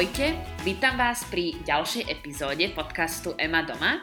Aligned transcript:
Ahojte, 0.00 0.32
vítam 0.64 0.96
vás 0.96 1.28
pri 1.28 1.60
ďalšej 1.60 2.08
epizóde 2.08 2.72
podcastu 2.72 3.36
Ema 3.36 3.60
doma 3.68 4.00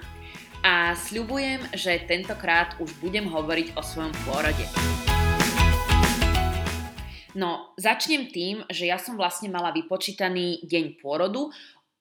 a 0.62 0.94
sľubujem, 0.94 1.74
že 1.74 2.06
tentokrát 2.06 2.78
už 2.78 3.02
budem 3.02 3.26
hovoriť 3.26 3.74
o 3.74 3.82
svojom 3.82 4.14
pôrode. 4.30 4.62
No, 7.34 7.74
začnem 7.82 8.30
tým, 8.30 8.62
že 8.70 8.86
ja 8.86 9.02
som 9.02 9.18
vlastne 9.18 9.50
mala 9.50 9.74
vypočítaný 9.74 10.70
deň 10.70 11.02
pôrodu 11.02 11.50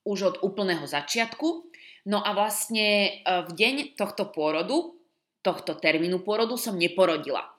už 0.05 0.19
od 0.29 0.35
úplného 0.45 0.85
začiatku. 0.85 1.65
No 2.05 2.21
a 2.21 2.37
vlastne 2.37 3.17
e, 3.17 3.41
v 3.49 3.49
deň 3.49 3.97
tohto 3.97 4.29
pôrodu, 4.29 4.93
tohto 5.41 5.73
termínu 5.73 6.21
pôrodu 6.21 6.53
som 6.53 6.77
neporodila. 6.77 7.49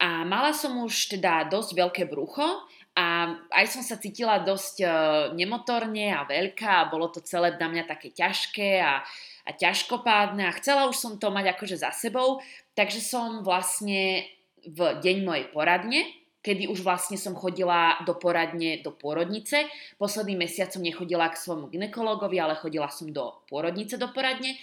A 0.00 0.24
mala 0.24 0.56
som 0.56 0.80
už 0.80 1.20
teda 1.20 1.44
dosť 1.52 1.76
veľké 1.76 2.02
brucho 2.08 2.64
a 2.94 3.34
aj 3.50 3.66
som 3.74 3.82
sa 3.82 3.98
cítila 3.98 4.38
dosť 4.38 4.76
uh, 4.86 4.90
nemotorne 5.34 6.14
a 6.14 6.22
veľká 6.22 6.86
a 6.86 6.88
bolo 6.90 7.10
to 7.10 7.18
celé 7.26 7.50
na 7.58 7.66
mňa 7.66 7.90
také 7.90 8.14
ťažké 8.14 8.78
a, 8.78 9.02
a 9.44 9.50
ťažkopádne 9.50 10.46
a 10.46 10.56
chcela 10.62 10.86
už 10.86 10.94
som 10.94 11.12
to 11.18 11.34
mať 11.34 11.58
akože 11.58 11.82
za 11.82 11.90
sebou, 11.90 12.38
takže 12.78 13.02
som 13.02 13.42
vlastne 13.42 14.30
v 14.62 14.78
deň 15.02 15.16
mojej 15.26 15.46
poradne, 15.50 16.06
kedy 16.44 16.70
už 16.70 16.86
vlastne 16.86 17.18
som 17.18 17.34
chodila 17.34 17.98
do 18.06 18.14
poradne 18.14 18.78
do 18.84 18.92
pôrodnice. 18.92 19.66
Posledný 19.96 20.36
mesiac 20.36 20.70
som 20.70 20.84
nechodila 20.84 21.32
k 21.32 21.40
svojmu 21.40 21.72
ginekologovi, 21.72 22.36
ale 22.36 22.54
chodila 22.60 22.92
som 22.92 23.10
do 23.10 23.32
pôrodnice 23.48 23.96
do 23.96 24.06
poradne. 24.12 24.54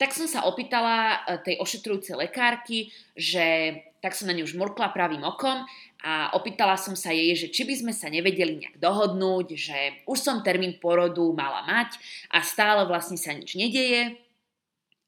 Tak 0.00 0.16
som 0.16 0.24
sa 0.24 0.48
opýtala 0.48 1.20
e, 1.28 1.44
tej 1.44 1.54
ošetrujúcej 1.60 2.16
lekárky, 2.16 2.88
že 3.12 3.76
tak 4.00 4.16
som 4.16 4.24
na 4.24 4.32
ňu 4.32 4.48
žmurkla 4.48 4.96
pravým 4.96 5.20
okom 5.28 5.68
a 6.00 6.32
opýtala 6.32 6.80
som 6.80 6.96
sa 6.96 7.12
jej, 7.12 7.36
že 7.36 7.52
či 7.52 7.68
by 7.68 7.74
sme 7.76 7.92
sa 7.92 8.08
nevedeli 8.08 8.64
nejak 8.64 8.80
dohodnúť, 8.80 9.46
že 9.60 9.78
už 10.08 10.16
som 10.16 10.40
termín 10.40 10.80
porodu 10.80 11.28
mala 11.36 11.68
mať 11.68 12.00
a 12.32 12.40
stále 12.40 12.88
vlastne 12.88 13.20
sa 13.20 13.36
nič 13.36 13.60
nedeje. 13.60 14.16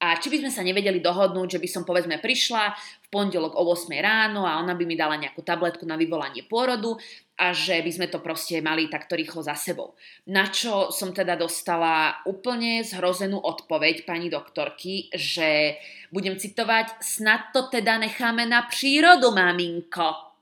A 0.03 0.19
či 0.19 0.27
by 0.27 0.43
sme 0.43 0.51
sa 0.51 0.67
nevedeli 0.67 0.99
dohodnúť, 0.99 1.55
že 1.55 1.61
by 1.63 1.69
som 1.71 1.87
povedzme 1.87 2.19
prišla 2.19 2.75
v 2.75 3.07
pondelok 3.07 3.55
o 3.55 3.63
8 3.71 3.87
ráno 4.03 4.43
a 4.43 4.59
ona 4.59 4.75
by 4.75 4.83
mi 4.83 4.99
dala 4.99 5.15
nejakú 5.15 5.39
tabletku 5.39 5.87
na 5.87 5.95
vyvolanie 5.95 6.43
pôrodu 6.43 6.99
a 7.39 7.55
že 7.55 7.79
by 7.79 7.87
sme 7.87 8.07
to 8.11 8.19
proste 8.19 8.59
mali 8.59 8.91
takto 8.91 9.15
rýchlo 9.15 9.39
za 9.39 9.55
sebou. 9.55 9.95
Na 10.27 10.51
čo 10.51 10.91
som 10.91 11.15
teda 11.15 11.39
dostala 11.39 12.19
úplne 12.27 12.83
zhrozenú 12.83 13.39
odpoveď 13.39 14.03
pani 14.03 14.27
doktorky, 14.27 15.07
že 15.15 15.79
budem 16.11 16.35
citovať, 16.35 16.99
snad 16.99 17.55
to 17.55 17.71
teda 17.71 17.95
necháme 17.95 18.43
na 18.43 18.67
prírodu, 18.67 19.31
maminko. 19.31 20.35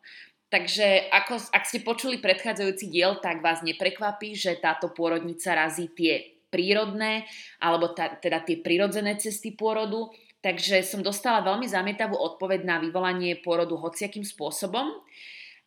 Takže 0.49 1.13
ako, 1.13 1.37
ak 1.53 1.63
ste 1.69 1.85
počuli 1.85 2.17
predchádzajúci 2.17 2.89
diel, 2.89 3.21
tak 3.21 3.45
vás 3.45 3.61
neprekvapí, 3.61 4.33
že 4.33 4.57
táto 4.57 4.89
pôrodnica 4.89 5.53
razí 5.53 5.87
tie 5.93 6.40
prírodné, 6.51 7.25
alebo 7.63 7.95
tá, 7.95 8.11
teda 8.19 8.43
tie 8.43 8.59
prírodzené 8.59 9.15
cesty 9.15 9.55
pôrodu. 9.55 10.11
Takže 10.43 10.83
som 10.83 10.99
dostala 10.99 11.45
veľmi 11.45 11.69
zamietavú 11.69 12.17
odpoveď 12.19 12.67
na 12.67 12.77
vyvolanie 12.83 13.39
pôrodu 13.39 13.79
hociakým 13.79 14.27
spôsobom. 14.27 14.99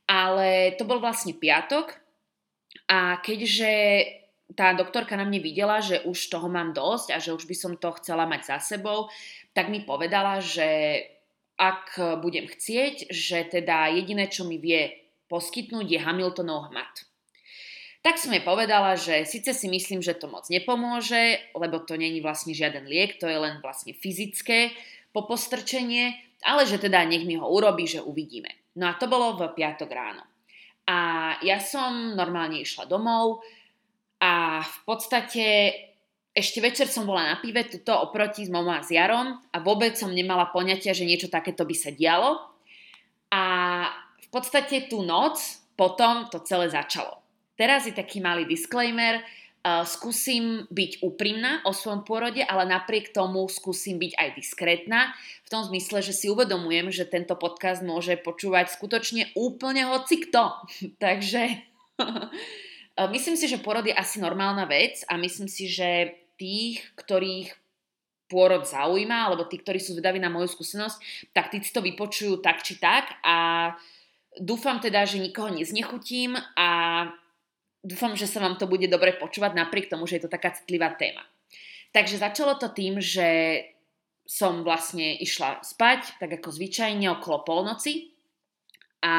Ale 0.05 0.77
to 0.77 0.85
bol 0.85 1.01
vlastne 1.01 1.33
piatok 1.33 1.97
a 2.93 3.17
keďže 3.25 3.73
tá 4.53 4.77
doktorka 4.77 5.17
na 5.17 5.25
mne 5.25 5.41
videla, 5.41 5.81
že 5.81 6.05
už 6.05 6.29
toho 6.29 6.53
mám 6.53 6.77
dosť 6.77 7.17
a 7.17 7.19
že 7.19 7.33
už 7.33 7.49
by 7.49 7.57
som 7.57 7.73
to 7.81 7.89
chcela 7.97 8.29
mať 8.29 8.45
za 8.45 8.77
sebou, 8.77 9.09
tak 9.57 9.73
mi 9.73 9.81
povedala, 9.81 10.45
že 10.45 11.01
ak 11.57 12.19
budem 12.21 12.45
chcieť, 12.51 13.09
že 13.09 13.47
teda 13.49 13.95
jediné, 13.95 14.29
čo 14.29 14.45
mi 14.45 14.61
vie 14.61 14.93
poskytnúť, 15.33 15.87
je 15.87 16.01
Hamiltonov 16.03 16.75
hmat. 16.75 17.09
Tak 18.05 18.20
som 18.20 18.36
jej 18.36 18.44
povedala, 18.44 19.00
že 19.00 19.24
síce 19.24 19.56
si 19.56 19.64
myslím, 19.64 20.05
že 20.05 20.12
to 20.12 20.28
moc 20.28 20.44
nepomôže, 20.52 21.41
lebo 21.56 21.81
to 21.81 21.97
není 21.97 22.20
vlastne 22.20 22.53
žiaden 22.53 22.84
liek, 22.84 23.16
to 23.16 23.25
je 23.25 23.41
len 23.41 23.65
vlastne 23.65 23.97
fyzické 23.97 24.76
popostrčenie, 25.16 26.12
ale 26.44 26.69
že 26.69 26.76
teda 26.76 27.00
nech 27.09 27.25
mi 27.25 27.41
ho 27.41 27.48
urobí, 27.48 27.88
že 27.88 28.04
uvidíme. 28.04 28.53
No 28.76 28.93
a 28.93 29.00
to 29.00 29.09
bolo 29.09 29.41
v 29.41 29.48
piatok 29.56 29.88
ráno. 29.88 30.20
A 30.84 30.97
ja 31.41 31.56
som 31.64 32.12
normálne 32.12 32.60
išla 32.60 32.84
domov 32.84 33.41
a 34.20 34.60
v 34.60 34.78
podstate 34.84 35.44
ešte 36.37 36.60
večer 36.60 36.93
som 36.93 37.09
bola 37.09 37.25
na 37.25 37.37
pive 37.41 37.64
tuto 37.64 37.97
oproti 38.04 38.44
s 38.44 38.53
momom 38.53 38.76
a 38.76 38.84
s 38.84 38.93
Jarom 38.93 39.41
a 39.48 39.56
vôbec 39.64 39.97
som 39.97 40.12
nemala 40.12 40.53
poňatia, 40.53 40.93
že 40.93 41.09
niečo 41.09 41.32
takéto 41.32 41.64
by 41.64 41.72
sa 41.72 41.88
dialo. 41.88 42.37
A 43.32 43.43
v 44.20 44.28
podstate 44.28 44.93
tú 44.93 45.00
noc 45.00 45.41
potom 45.72 46.28
to 46.28 46.44
celé 46.44 46.69
začalo. 46.69 47.24
Teraz 47.54 47.87
je 47.87 47.94
taký 47.94 48.19
malý 48.19 48.44
disclaimer, 48.44 49.22
uh, 49.22 49.87
skúsim 49.87 50.66
byť 50.69 51.00
úprimná 51.00 51.62
o 51.65 51.72
svojom 51.72 52.03
pôrode, 52.03 52.42
ale 52.42 52.66
napriek 52.66 53.15
tomu 53.15 53.47
skúsim 53.47 53.97
byť 53.97 54.12
aj 54.19 54.28
diskrétna, 54.34 55.15
v 55.44 55.48
tom 55.48 55.62
zmysle, 55.64 56.03
že 56.03 56.12
si 56.12 56.26
uvedomujem, 56.28 56.91
že 56.91 57.06
tento 57.06 57.38
podcast 57.38 57.81
môže 57.81 58.19
počúvať 58.19 58.75
skutočne 58.75 59.31
úplne 59.38 59.87
hoci 59.87 60.25
kto. 60.26 60.66
Takže 61.04 61.43
myslím 63.14 63.37
si, 63.38 63.47
že 63.47 63.62
porod 63.62 63.87
je 63.87 63.94
asi 63.94 64.19
normálna 64.19 64.66
vec 64.66 65.06
a 65.06 65.14
myslím 65.16 65.47
si, 65.47 65.70
že 65.70 66.19
tých, 66.34 66.82
ktorých 66.98 67.54
pôrod 68.26 68.66
zaujíma, 68.66 69.31
alebo 69.31 69.47
tí, 69.47 69.60
ktorí 69.60 69.78
sú 69.78 69.94
zvedaví 69.94 70.19
na 70.19 70.32
moju 70.32 70.50
skúsenosť, 70.50 71.31
tak 71.31 71.53
tí 71.53 71.62
si 71.62 71.70
to 71.70 71.84
vypočujú 71.84 72.41
tak 72.43 72.64
či 72.66 72.81
tak 72.81 73.20
a 73.22 73.70
dúfam 74.41 74.82
teda, 74.82 75.06
že 75.06 75.22
nikoho 75.22 75.53
neznechutím 75.54 76.34
a 76.59 76.69
dúfam, 77.84 78.17
že 78.17 78.27
sa 78.27 78.41
vám 78.41 78.56
to 78.56 78.65
bude 78.65 78.89
dobre 78.89 79.15
počúvať 79.15 79.53
napriek 79.55 79.93
tomu, 79.93 80.09
že 80.09 80.19
je 80.19 80.25
to 80.27 80.33
taká 80.33 80.56
citlivá 80.56 80.97
téma. 80.97 81.22
Takže 81.93 82.19
začalo 82.19 82.59
to 82.59 82.72
tým, 82.72 82.99
že 82.99 83.61
som 84.25 84.65
vlastne 84.65 85.15
išla 85.21 85.61
spať, 85.61 86.17
tak 86.19 86.41
ako 86.41 86.49
zvyčajne 86.49 87.06
okolo 87.21 87.44
polnoci 87.44 88.17
a 89.05 89.15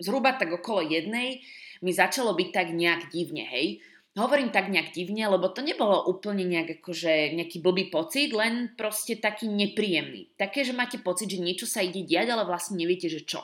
zhruba 0.00 0.34
tak 0.34 0.48
okolo 0.48 0.80
jednej 0.80 1.44
mi 1.84 1.92
začalo 1.92 2.32
byť 2.32 2.48
tak 2.50 2.72
nejak 2.72 3.12
divne, 3.12 3.44
hej 3.44 3.84
Hovorím 4.14 4.54
tak 4.54 4.70
nejak 4.70 4.94
divne, 4.94 5.26
lebo 5.26 5.50
to 5.50 5.58
nebolo 5.58 6.06
úplne 6.06 6.46
nejak 6.46 6.78
akože 6.78 7.34
nejaký 7.34 7.58
blbý 7.58 7.90
pocit, 7.90 8.30
len 8.30 8.70
proste 8.78 9.18
taký 9.18 9.50
nepríjemný. 9.50 10.30
Také, 10.38 10.62
že 10.62 10.70
máte 10.70 11.02
pocit, 11.02 11.34
že 11.34 11.42
niečo 11.42 11.66
sa 11.66 11.82
ide 11.82 12.06
diať, 12.06 12.30
ale 12.30 12.46
vlastne 12.46 12.78
neviete, 12.78 13.10
že 13.10 13.26
čo. 13.26 13.42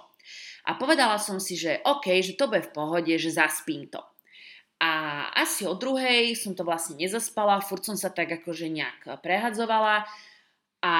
A 0.70 0.78
povedala 0.78 1.18
som 1.18 1.42
si, 1.42 1.58
že 1.58 1.82
OK, 1.82 2.22
že 2.22 2.38
to 2.38 2.46
bude 2.46 2.70
v 2.70 2.74
pohode, 2.74 3.10
že 3.10 3.34
zaspím 3.34 3.90
to. 3.90 3.98
A 4.80 5.28
asi 5.36 5.68
o 5.68 5.76
druhej 5.76 6.32
som 6.40 6.56
to 6.56 6.64
vlastne 6.64 6.96
nezaspala, 6.96 7.60
furt 7.60 7.84
som 7.84 8.00
sa 8.00 8.08
tak 8.08 8.32
akože 8.32 8.72
nejak 8.72 9.20
prehadzovala 9.20 10.08
a 10.80 10.94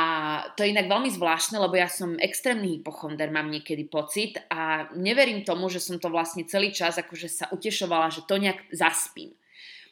to 0.53 0.61
je 0.61 0.77
inak 0.77 0.93
veľmi 0.93 1.09
zvláštne, 1.09 1.57
lebo 1.57 1.73
ja 1.73 1.89
som 1.89 2.21
extrémny 2.21 2.77
hypochonder, 2.79 3.33
mám 3.33 3.49
niekedy 3.49 3.89
pocit 3.89 4.37
a 4.53 4.93
neverím 4.93 5.41
tomu, 5.41 5.73
že 5.73 5.81
som 5.81 5.97
to 5.97 6.13
vlastne 6.13 6.45
celý 6.45 6.69
čas 6.69 7.01
akože 7.01 7.29
sa 7.33 7.49
utešovala, 7.49 8.13
že 8.13 8.29
to 8.29 8.37
nejak 8.37 8.69
zaspím. 8.77 9.33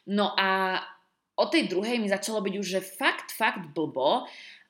No 0.05 0.37
a 0.37 0.77
o 1.33 1.45
tej 1.49 1.73
druhej 1.73 1.97
mi 1.97 2.05
začalo 2.05 2.45
byť 2.45 2.53
už, 2.53 2.67
že 2.69 2.85
fakt, 2.85 3.33
fakt 3.33 3.73
blbo. 3.73 4.29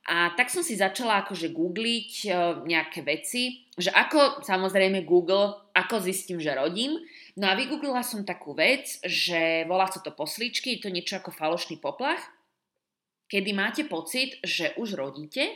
A 0.10 0.34
tak 0.40 0.48
som 0.48 0.64
si 0.64 0.80
začala 0.80 1.22
akože 1.22 1.54
googliť 1.54 2.12
e, 2.26 2.30
nejaké 2.66 3.06
veci, 3.06 3.68
že 3.78 3.94
ako 3.94 4.42
samozrejme 4.42 5.06
Google, 5.06 5.70
ako 5.76 6.02
zistím, 6.02 6.42
že 6.42 6.56
rodím. 6.56 6.98
No 7.40 7.48
a 7.48 7.56
vygooglila 7.56 8.04
som 8.04 8.28
takú 8.28 8.52
vec, 8.52 9.00
že 9.00 9.64
volá 9.64 9.88
sa 9.88 10.04
to 10.04 10.12
poslíčky, 10.12 10.76
je 10.76 10.84
to 10.84 10.90
niečo 10.92 11.24
ako 11.24 11.32
falošný 11.32 11.80
poplach, 11.80 12.20
kedy 13.32 13.56
máte 13.56 13.88
pocit, 13.88 14.36
že 14.44 14.76
už 14.76 15.00
rodíte, 15.00 15.48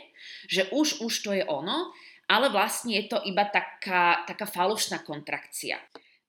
že 0.48 0.64
už, 0.72 1.04
už 1.04 1.12
to 1.20 1.36
je 1.36 1.44
ono, 1.44 1.92
ale 2.24 2.48
vlastne 2.48 2.96
je 2.96 3.04
to 3.04 3.20
iba 3.28 3.44
taká, 3.52 4.24
taká 4.24 4.48
falošná 4.48 5.04
kontrakcia 5.04 5.76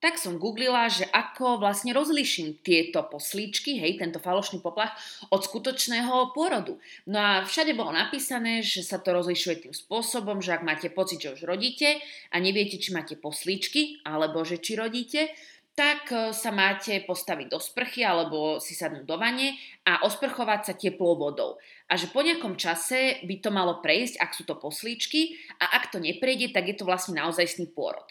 tak 0.05 0.21
som 0.21 0.37
googlila, 0.37 0.85
že 0.85 1.09
ako 1.09 1.57
vlastne 1.57 1.89
rozliším 1.89 2.61
tieto 2.61 3.01
poslíčky, 3.01 3.81
hej, 3.81 3.97
tento 3.97 4.21
falošný 4.21 4.61
poplach 4.61 4.93
od 5.33 5.41
skutočného 5.41 6.29
pôrodu. 6.29 6.77
No 7.09 7.17
a 7.17 7.33
všade 7.41 7.73
bolo 7.73 7.89
napísané, 7.89 8.61
že 8.61 8.85
sa 8.85 9.01
to 9.01 9.17
rozlišuje 9.17 9.65
tým 9.65 9.73
spôsobom, 9.73 10.45
že 10.45 10.53
ak 10.53 10.61
máte 10.61 10.93
pocit, 10.93 11.25
že 11.25 11.33
už 11.33 11.49
rodíte 11.49 11.97
a 12.29 12.37
neviete, 12.37 12.77
či 12.77 12.93
máte 12.93 13.17
poslíčky, 13.17 14.05
alebo 14.05 14.45
že 14.45 14.61
či 14.61 14.77
rodíte, 14.77 15.33
tak 15.73 16.05
e, 16.13 16.37
sa 16.37 16.53
máte 16.53 17.01
postaviť 17.01 17.47
do 17.49 17.57
sprchy 17.57 18.05
alebo 18.05 18.61
si 18.61 18.77
sadnúť 18.77 19.09
do 19.09 19.17
vane 19.17 19.57
a 19.89 20.05
osprchovať 20.05 20.61
sa 20.69 20.73
teplou 20.77 21.17
vodou. 21.17 21.57
A 21.89 21.97
že 21.97 22.13
po 22.13 22.21
nejakom 22.21 22.61
čase 22.61 23.25
by 23.25 23.41
to 23.41 23.49
malo 23.49 23.81
prejsť, 23.81 24.21
ak 24.21 24.37
sú 24.37 24.45
to 24.45 24.53
poslíčky 24.53 25.33
a 25.57 25.81
ak 25.81 25.89
to 25.89 25.97
neprejde, 25.97 26.53
tak 26.53 26.69
je 26.69 26.77
to 26.77 26.85
vlastne 26.85 27.17
naozajstný 27.17 27.73
pôrod. 27.73 28.05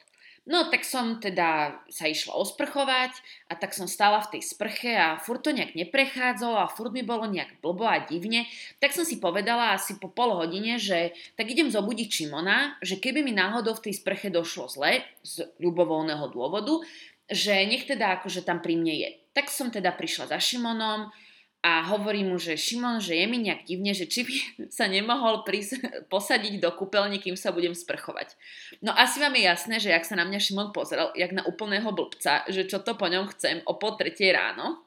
No 0.44 0.68
tak 0.68 0.84
som 0.84 1.24
teda 1.24 1.80
sa 1.88 2.04
išla 2.04 2.36
osprchovať 2.36 3.16
a 3.48 3.56
tak 3.56 3.72
som 3.72 3.88
stála 3.88 4.20
v 4.20 4.36
tej 4.36 4.42
sprche 4.44 4.92
a 4.92 5.16
furt 5.16 5.40
to 5.40 5.56
nejak 5.56 5.72
neprechádzalo 5.72 6.60
a 6.60 6.68
furt 6.68 6.92
mi 6.92 7.00
bolo 7.00 7.24
nejak 7.24 7.64
blbo 7.64 7.88
a 7.88 8.04
divne. 8.04 8.44
Tak 8.76 8.92
som 8.92 9.08
si 9.08 9.16
povedala 9.16 9.72
asi 9.72 9.96
po 9.96 10.12
pol 10.12 10.36
hodine, 10.36 10.76
že 10.76 11.16
tak 11.40 11.48
idem 11.48 11.72
zobudiť 11.72 12.08
Čimona, 12.12 12.76
že 12.84 13.00
keby 13.00 13.24
mi 13.24 13.32
náhodou 13.32 13.72
v 13.72 13.88
tej 13.88 14.04
sprche 14.04 14.28
došlo 14.28 14.68
zle 14.68 15.00
z 15.24 15.48
ľubovoľného 15.64 16.28
dôvodu, 16.28 16.76
že 17.24 17.64
nech 17.64 17.88
teda 17.88 18.20
akože 18.20 18.44
tam 18.44 18.60
pri 18.60 18.76
mne 18.76 18.94
je. 19.00 19.10
Tak 19.32 19.48
som 19.48 19.72
teda 19.72 19.96
prišla 19.96 20.28
za 20.28 20.36
Šimonom 20.36 21.08
a 21.64 21.80
hovorí 21.88 22.20
mu, 22.28 22.36
že 22.36 22.60
Šimon, 22.60 23.00
že 23.00 23.16
je 23.16 23.24
mi 23.24 23.40
nejak 23.40 23.64
divne, 23.64 23.96
že 23.96 24.04
či 24.04 24.28
by 24.28 24.34
sa 24.76 24.84
nemohol 24.84 25.48
prís- 25.48 25.80
posadiť 26.12 26.60
do 26.60 26.68
kúpeľne, 26.76 27.16
kým 27.16 27.40
sa 27.40 27.56
budem 27.56 27.72
sprchovať. 27.72 28.36
No 28.84 28.92
asi 28.92 29.16
vám 29.16 29.32
je 29.32 29.48
jasné, 29.48 29.74
že 29.80 29.96
ak 29.96 30.04
sa 30.04 30.20
na 30.20 30.28
mňa 30.28 30.44
Šimon 30.44 30.76
pozrel, 30.76 31.08
jak 31.16 31.32
na 31.32 31.48
úplného 31.48 31.88
blbca, 31.88 32.44
že 32.52 32.68
čo 32.68 32.84
to 32.84 32.92
po 33.00 33.08
ňom 33.08 33.32
chcem 33.32 33.64
o 33.64 33.80
po 33.80 33.96
tretej 33.96 34.36
ráno, 34.36 34.84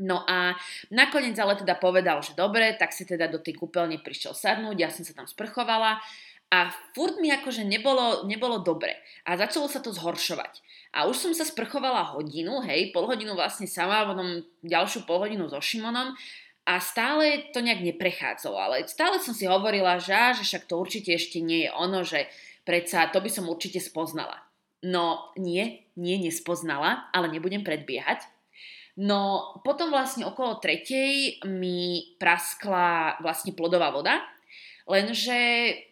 No 0.00 0.24
a 0.24 0.56
nakoniec 0.88 1.36
ale 1.36 1.60
teda 1.60 1.76
povedal, 1.76 2.24
že 2.24 2.32
dobre, 2.32 2.72
tak 2.72 2.96
si 2.96 3.04
teda 3.04 3.28
do 3.28 3.36
tej 3.36 3.60
kúpeľne 3.60 4.00
prišiel 4.00 4.32
sadnúť, 4.32 4.80
ja 4.80 4.88
som 4.88 5.04
sa 5.04 5.12
tam 5.12 5.28
sprchovala 5.28 6.00
a 6.48 6.58
furt 6.96 7.20
mi 7.20 7.28
akože 7.28 7.68
nebolo, 7.68 8.24
nebolo 8.24 8.64
dobre 8.64 8.96
a 9.28 9.36
začalo 9.36 9.68
sa 9.68 9.84
to 9.84 9.92
zhoršovať. 9.92 10.64
A 10.90 11.06
už 11.06 11.16
som 11.22 11.32
sa 11.34 11.46
sprchovala 11.46 12.18
hodinu, 12.18 12.58
hej, 12.66 12.90
pol 12.90 13.06
hodinu 13.06 13.38
vlastne 13.38 13.70
sama, 13.70 14.02
potom 14.10 14.42
ďalšiu 14.66 15.06
pol 15.06 15.22
hodinu 15.22 15.46
so 15.46 15.62
Šimonom 15.62 16.18
a 16.66 16.82
stále 16.82 17.50
to 17.54 17.62
nejak 17.62 17.82
neprechádzalo, 17.82 18.58
ale 18.58 18.76
stále 18.90 19.22
som 19.22 19.30
si 19.30 19.46
hovorila, 19.46 20.02
že, 20.02 20.38
že 20.38 20.42
však 20.42 20.66
to 20.66 20.74
určite 20.76 21.14
ešte 21.14 21.38
nie 21.38 21.66
je 21.66 21.70
ono, 21.70 22.02
že 22.02 22.26
predsa 22.66 23.06
to 23.10 23.22
by 23.22 23.30
som 23.30 23.46
určite 23.46 23.78
spoznala. 23.78 24.42
No 24.82 25.30
nie, 25.38 25.86
nie 25.94 26.16
nespoznala, 26.18 27.10
ale 27.14 27.30
nebudem 27.30 27.62
predbiehať. 27.62 28.26
No 28.98 29.54
potom 29.62 29.94
vlastne 29.94 30.26
okolo 30.26 30.58
tretej 30.58 31.40
mi 31.46 32.12
praskla 32.18 33.16
vlastne 33.22 33.54
plodová 33.54 33.94
voda, 33.94 34.20
lenže 34.88 35.36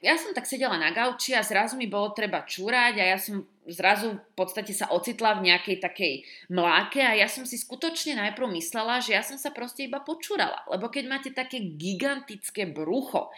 ja 0.00 0.14
som 0.16 0.32
tak 0.32 0.48
sedela 0.48 0.76
na 0.76 0.92
gauči 0.92 1.32
a 1.34 1.42
zrazu 1.44 1.76
mi 1.76 1.88
bolo 1.88 2.12
treba 2.12 2.44
čúrať 2.44 2.94
a 3.00 3.04
ja 3.14 3.18
som 3.20 3.44
zrazu 3.68 4.16
v 4.16 4.34
podstate 4.34 4.72
sa 4.72 4.88
ocitla 4.88 5.36
v 5.38 5.52
nejakej 5.52 5.76
takej 5.78 6.14
mláke 6.48 7.04
a 7.04 7.12
ja 7.12 7.28
som 7.28 7.44
si 7.44 7.60
skutočne 7.60 8.16
najprv 8.16 8.48
myslela, 8.56 9.04
že 9.04 9.12
ja 9.12 9.20
som 9.20 9.36
sa 9.36 9.52
proste 9.52 9.84
iba 9.84 10.00
počúrala. 10.00 10.64
Lebo 10.72 10.88
keď 10.88 11.04
máte 11.04 11.30
také 11.36 11.60
gigantické 11.76 12.64
brucho, 12.64 13.28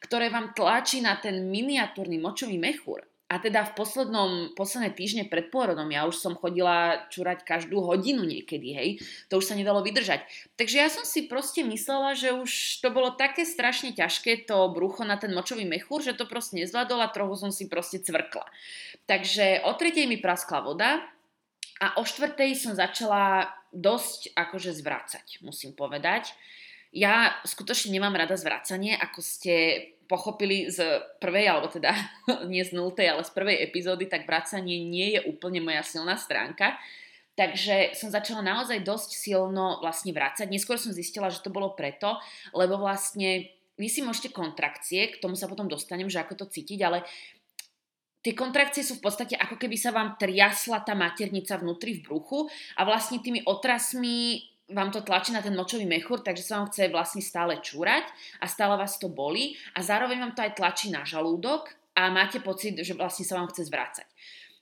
ktoré 0.00 0.32
vám 0.32 0.56
tlačí 0.56 1.04
na 1.04 1.20
ten 1.20 1.52
miniatúrny 1.52 2.16
močový 2.16 2.56
mechúr, 2.56 3.04
a 3.34 3.42
teda 3.42 3.66
v 3.66 3.74
poslednom, 3.74 4.30
posledné 4.54 4.94
týždne 4.94 5.26
pred 5.26 5.50
pôrodom 5.50 5.90
ja 5.90 6.06
už 6.06 6.22
som 6.22 6.38
chodila 6.38 7.02
čurať 7.10 7.42
každú 7.42 7.82
hodinu 7.82 8.22
niekedy, 8.22 8.68
hej. 8.70 8.88
To 9.26 9.42
už 9.42 9.50
sa 9.50 9.58
nedalo 9.58 9.82
vydržať. 9.82 10.22
Takže 10.54 10.76
ja 10.78 10.86
som 10.86 11.02
si 11.02 11.26
proste 11.26 11.66
myslela, 11.66 12.14
že 12.14 12.30
už 12.30 12.78
to 12.78 12.94
bolo 12.94 13.10
také 13.10 13.42
strašne 13.42 13.90
ťažké 13.90 14.46
to 14.46 14.70
brucho 14.70 15.02
na 15.02 15.18
ten 15.18 15.34
močový 15.34 15.66
mechúr, 15.66 15.98
že 15.98 16.14
to 16.14 16.30
proste 16.30 16.54
nezvládol 16.62 17.02
a 17.02 17.10
trochu 17.10 17.34
som 17.34 17.50
si 17.50 17.66
proste 17.66 17.98
cvrkla. 17.98 18.46
Takže 19.10 19.66
o 19.66 19.74
tretej 19.74 20.06
mi 20.06 20.22
praskla 20.22 20.62
voda 20.62 21.02
a 21.82 21.98
o 21.98 22.06
štvrtej 22.06 22.54
som 22.54 22.78
začala 22.78 23.50
dosť 23.74 24.30
akože 24.38 24.70
zvracať, 24.78 25.42
musím 25.42 25.74
povedať. 25.74 26.30
Ja 26.94 27.34
skutočne 27.42 27.90
nemám 27.90 28.14
rada 28.14 28.38
zvracanie, 28.38 28.94
ako 28.94 29.18
ste 29.18 29.54
pochopili 30.06 30.70
z 30.70 31.02
prvej, 31.18 31.48
alebo 31.48 31.68
teda 31.68 31.94
nie 32.52 32.64
z 32.64 32.76
nultej, 32.76 33.10
ale 33.10 33.22
z 33.24 33.32
prvej 33.32 33.56
epizódy, 33.64 34.06
tak 34.06 34.28
vracanie 34.28 34.84
nie 34.84 35.18
je 35.18 35.20
úplne 35.28 35.60
moja 35.64 35.82
silná 35.84 36.16
stránka. 36.16 36.76
Takže 37.34 37.98
som 37.98 38.14
začala 38.14 38.46
naozaj 38.46 38.86
dosť 38.86 39.10
silno 39.18 39.82
vlastne 39.82 40.14
vrácať. 40.14 40.46
Neskôr 40.46 40.78
som 40.78 40.94
zistila, 40.94 41.34
že 41.34 41.42
to 41.42 41.50
bolo 41.50 41.74
preto, 41.74 42.14
lebo 42.54 42.78
vlastne 42.78 43.50
vy 43.74 43.90
si 43.90 44.06
môžete 44.06 44.30
kontrakcie, 44.30 45.10
k 45.10 45.18
tomu 45.18 45.34
sa 45.34 45.50
potom 45.50 45.66
dostanem, 45.66 46.06
že 46.06 46.22
ako 46.22 46.46
to 46.46 46.46
cítiť, 46.46 46.78
ale 46.86 47.02
tie 48.22 48.32
kontrakcie 48.38 48.86
sú 48.86 49.02
v 49.02 49.04
podstate 49.10 49.34
ako 49.34 49.58
keby 49.58 49.74
sa 49.74 49.90
vám 49.90 50.14
triasla 50.14 50.86
tá 50.86 50.94
maternica 50.94 51.58
vnútri 51.58 51.98
v 51.98 52.06
bruchu 52.06 52.46
a 52.78 52.86
vlastne 52.86 53.18
tými 53.18 53.42
otrasmi 53.42 54.53
vám 54.74 54.90
to 54.90 55.06
tlačí 55.06 55.30
na 55.30 55.40
ten 55.40 55.54
močový 55.54 55.86
mechúr, 55.86 56.20
takže 56.20 56.42
sa 56.42 56.58
vám 56.58 56.68
chce 56.68 56.90
vlastne 56.90 57.22
stále 57.22 57.62
čúrať 57.62 58.10
a 58.42 58.50
stále 58.50 58.74
vás 58.74 58.98
to 58.98 59.06
bolí 59.06 59.54
a 59.72 59.80
zároveň 59.80 60.18
vám 60.18 60.34
to 60.34 60.42
aj 60.42 60.58
tlačí 60.58 60.90
na 60.90 61.06
žalúdok 61.06 61.70
a 61.94 62.10
máte 62.10 62.42
pocit, 62.42 62.74
že 62.82 62.98
vlastne 62.98 63.22
sa 63.22 63.38
vám 63.38 63.48
chce 63.54 63.70
zvrácať. 63.70 64.06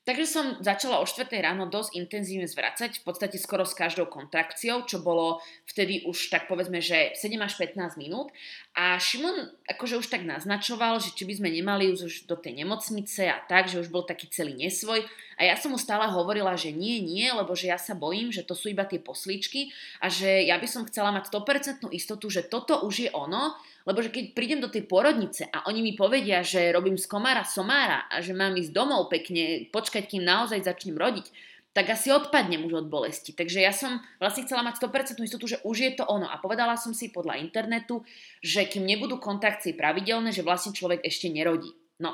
Takže 0.03 0.27
som 0.27 0.59
začala 0.59 0.99
o 0.99 1.07
4 1.07 1.31
ráno 1.31 1.71
dosť 1.71 1.95
intenzívne 1.95 2.51
zvracať, 2.51 2.99
v 2.99 3.05
podstate 3.07 3.39
skoro 3.39 3.63
s 3.63 3.71
každou 3.71 4.11
kontrakciou, 4.11 4.83
čo 4.83 4.99
bolo 4.99 5.39
vtedy 5.63 6.03
už 6.11 6.27
tak 6.27 6.51
povedzme, 6.51 6.83
že 6.83 7.15
7 7.15 7.39
až 7.39 7.55
15 7.55 8.03
minút. 8.03 8.35
A 8.75 8.99
Šimon 8.99 9.55
akože 9.71 10.03
už 10.03 10.11
tak 10.11 10.27
naznačoval, 10.27 10.99
že 10.99 11.15
či 11.15 11.23
by 11.23 11.39
sme 11.39 11.55
nemali 11.55 11.95
už 11.95 12.27
do 12.27 12.35
tej 12.35 12.67
nemocnice 12.67 13.31
a 13.31 13.39
tak, 13.47 13.71
že 13.71 13.79
už 13.79 13.95
bol 13.95 14.03
taký 14.03 14.27
celý 14.27 14.59
nesvoj. 14.59 15.07
A 15.43 15.51
ja 15.51 15.59
som 15.59 15.75
mu 15.75 15.79
stále 15.83 16.07
hovorila, 16.07 16.55
že 16.55 16.71
nie, 16.71 17.03
nie, 17.03 17.27
lebo 17.27 17.59
že 17.59 17.67
ja 17.67 17.75
sa 17.75 17.99
bojím, 17.99 18.31
že 18.31 18.47
to 18.47 18.55
sú 18.55 18.71
iba 18.71 18.87
tie 18.87 19.03
poslíčky 19.03 19.75
a 19.99 20.07
že 20.07 20.47
ja 20.47 20.55
by 20.55 20.71
som 20.71 20.87
chcela 20.87 21.11
mať 21.11 21.35
100% 21.35 21.91
istotu, 21.91 22.31
že 22.31 22.47
toto 22.47 22.87
už 22.87 22.95
je 22.95 23.11
ono, 23.11 23.59
lebo 23.83 23.99
že 23.99 24.15
keď 24.15 24.39
prídem 24.39 24.63
do 24.63 24.71
tej 24.71 24.87
porodnice 24.87 25.51
a 25.51 25.67
oni 25.67 25.83
mi 25.83 25.99
povedia, 25.99 26.47
že 26.47 26.71
robím 26.71 26.95
z 26.95 27.11
komára 27.11 27.43
somára 27.43 28.07
a 28.07 28.23
že 28.23 28.39
mám 28.39 28.55
ísť 28.55 28.71
domov 28.71 29.11
pekne, 29.11 29.67
počkať, 29.75 30.15
kým 30.15 30.23
naozaj 30.23 30.63
začnem 30.63 30.95
rodiť, 30.95 31.27
tak 31.75 31.91
asi 31.91 32.15
odpadnem 32.15 32.63
už 32.69 32.85
od 32.85 32.87
bolesti. 32.87 33.35
Takže 33.35 33.59
ja 33.59 33.75
som 33.75 33.99
vlastne 34.23 34.47
chcela 34.47 34.63
mať 34.63 34.79
100% 34.79 35.19
istotu, 35.27 35.51
že 35.51 35.59
už 35.67 35.77
je 35.83 35.93
to 35.99 36.07
ono. 36.07 36.31
A 36.31 36.39
povedala 36.39 36.79
som 36.79 36.95
si 36.95 37.11
podľa 37.11 37.43
internetu, 37.43 38.07
že 38.45 38.69
kým 38.69 38.87
nebudú 38.87 39.19
kontakcie 39.19 39.75
pravidelné, 39.75 40.31
že 40.31 40.47
vlastne 40.47 40.77
človek 40.77 41.03
ešte 41.03 41.33
nerodí. 41.33 41.73
No, 41.97 42.13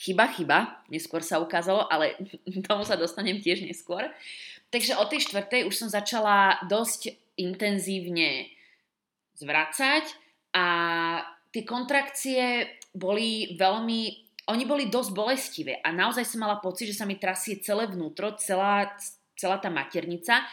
chyba, 0.00 0.32
chyba, 0.32 0.58
neskôr 0.88 1.20
sa 1.20 1.36
ukázalo, 1.36 1.84
ale 1.92 2.16
tomu 2.66 2.88
sa 2.88 2.96
dostanem 2.96 3.36
tiež 3.36 3.68
neskôr. 3.68 4.08
Takže 4.72 4.96
o 4.96 5.04
tej 5.04 5.28
štvrtej 5.28 5.68
už 5.68 5.76
som 5.76 5.92
začala 5.92 6.62
dosť 6.64 7.12
intenzívne 7.36 8.48
zvracať 9.36 10.04
a 10.56 10.66
tie 11.50 11.62
kontrakcie 11.66 12.68
boli 12.94 13.54
veľmi, 13.58 14.00
oni 14.50 14.64
boli 14.66 14.86
dosť 14.86 15.10
bolestivé 15.10 15.74
a 15.82 15.90
naozaj 15.90 16.22
som 16.26 16.42
mala 16.46 16.62
pocit, 16.62 16.90
že 16.90 16.98
sa 16.98 17.08
mi 17.08 17.18
trasie 17.18 17.58
celé 17.58 17.90
vnútro, 17.90 18.34
celá, 18.38 18.94
celá 19.34 19.58
tá 19.58 19.72
maternica. 19.72 20.46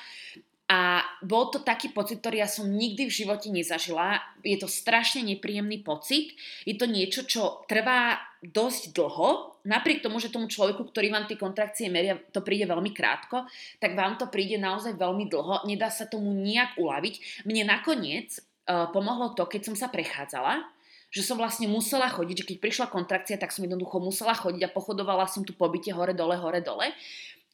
A 0.68 1.00
bol 1.24 1.48
to 1.48 1.64
taký 1.64 1.96
pocit, 1.96 2.20
ktorý 2.20 2.44
ja 2.44 2.50
som 2.52 2.68
nikdy 2.68 3.08
v 3.08 3.18
živote 3.24 3.48
nezažila. 3.48 4.20
Je 4.44 4.60
to 4.60 4.68
strašne 4.68 5.24
nepríjemný 5.24 5.80
pocit. 5.80 6.36
Je 6.68 6.76
to 6.76 6.84
niečo, 6.84 7.24
čo 7.24 7.64
trvá 7.72 8.20
dosť 8.44 8.92
dlho. 8.92 9.64
Napriek 9.64 10.04
tomu, 10.04 10.20
že 10.20 10.28
tomu 10.28 10.52
človeku, 10.52 10.92
ktorý 10.92 11.08
vám 11.08 11.24
tie 11.24 11.40
kontrakcie 11.40 11.88
meria, 11.88 12.20
to 12.36 12.44
príde 12.44 12.68
veľmi 12.68 12.92
krátko, 12.92 13.48
tak 13.80 13.96
vám 13.96 14.20
to 14.20 14.28
príde 14.28 14.60
naozaj 14.60 15.00
veľmi 15.00 15.32
dlho. 15.32 15.64
Nedá 15.64 15.88
sa 15.88 16.04
tomu 16.04 16.36
nejak 16.36 16.76
uľaviť. 16.76 17.48
Mne 17.48 17.64
nakoniec 17.64 18.36
uh, 18.68 18.92
pomohlo 18.92 19.32
to, 19.40 19.48
keď 19.48 19.72
som 19.72 19.76
sa 19.80 19.88
prechádzala, 19.88 20.68
že 21.16 21.24
som 21.24 21.40
vlastne 21.40 21.72
musela 21.72 22.12
chodiť, 22.12 22.44
že 22.44 22.48
keď 22.52 22.58
prišla 22.60 22.92
kontrakcia, 22.92 23.40
tak 23.40 23.56
som 23.56 23.64
jednoducho 23.64 24.04
musela 24.04 24.36
chodiť 24.36 24.68
a 24.68 24.74
pochodovala 24.76 25.32
som 25.32 25.48
tu 25.48 25.56
pobyte 25.56 25.88
hore, 25.96 26.12
dole, 26.12 26.36
hore, 26.36 26.60
dole. 26.60 26.92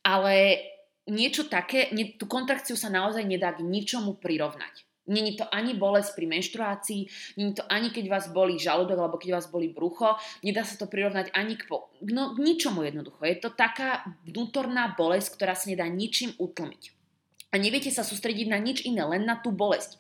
Ale 0.02 0.58
niečo 1.08 1.52
také, 1.52 1.92
nie, 1.92 2.16
tú 2.16 2.28
kontrakciu 2.30 2.80
sa 2.80 2.88
naozaj 2.88 3.24
nedá 3.28 3.52
k 3.52 3.66
ničomu 3.66 4.16
prirovnať. 4.20 4.88
Není 5.04 5.36
to 5.36 5.44
ani 5.52 5.76
bolesť 5.76 6.16
pri 6.16 6.32
menštruácii, 6.32 7.02
není 7.36 7.52
to 7.52 7.64
ani 7.68 7.92
keď 7.92 8.08
vás 8.08 8.26
bolí 8.32 8.56
žalúdok 8.56 8.96
alebo 8.96 9.20
keď 9.20 9.36
vás 9.36 9.52
bolí 9.52 9.68
brucho, 9.68 10.16
nedá 10.48 10.64
sa 10.64 10.80
to 10.80 10.88
prirovnať 10.88 11.36
ani 11.36 11.60
k, 11.60 11.68
po, 11.68 11.92
no, 12.08 12.32
k 12.32 12.40
ničomu 12.40 12.88
jednoducho. 12.88 13.20
Je 13.28 13.36
to 13.36 13.52
taká 13.52 14.08
vnútorná 14.24 14.96
bolesť, 14.96 15.36
ktorá 15.36 15.60
sa 15.60 15.68
nedá 15.68 15.84
ničím 15.92 16.32
utlmiť. 16.40 16.96
A 17.52 17.60
neviete 17.60 17.92
sa 17.92 18.08
sústrediť 18.08 18.48
na 18.48 18.64
nič 18.64 18.88
iné, 18.88 19.04
len 19.04 19.28
na 19.28 19.36
tú 19.44 19.52
bolesť. 19.52 20.00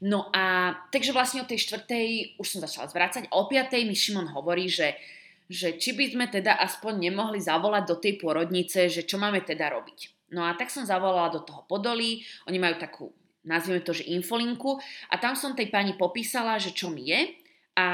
No 0.00 0.32
a 0.32 0.72
takže 0.88 1.12
vlastne 1.12 1.44
o 1.44 1.48
tej 1.48 1.68
štvrtej 1.68 2.40
už 2.40 2.46
som 2.48 2.64
začala 2.64 2.88
zvrácať 2.88 3.28
a 3.28 3.36
o 3.36 3.50
piatej 3.50 3.84
mi 3.84 3.92
Šimon 3.92 4.32
hovorí, 4.32 4.70
že, 4.72 4.96
že 5.44 5.76
či 5.76 5.92
by 5.92 6.04
sme 6.08 6.26
teda 6.32 6.56
aspoň 6.56 7.10
nemohli 7.10 7.36
zavolať 7.36 7.84
do 7.84 8.00
tej 8.00 8.16
pôrodnice, 8.16 8.88
že 8.88 9.04
čo 9.04 9.20
máme 9.20 9.44
teda 9.44 9.68
robiť. 9.76 10.17
No 10.32 10.44
a 10.44 10.52
tak 10.56 10.68
som 10.68 10.84
zavolala 10.84 11.32
do 11.32 11.40
toho 11.40 11.64
podolí, 11.64 12.24
oni 12.44 12.58
majú 12.60 12.76
takú, 12.76 13.04
nazvime 13.48 13.80
to, 13.80 13.96
že 13.96 14.08
infolinku 14.12 14.76
a 15.08 15.14
tam 15.16 15.32
som 15.32 15.56
tej 15.56 15.72
pani 15.72 15.96
popísala, 15.96 16.60
že 16.60 16.76
čo 16.76 16.92
mi 16.92 17.08
je 17.08 17.32
a 17.78 17.86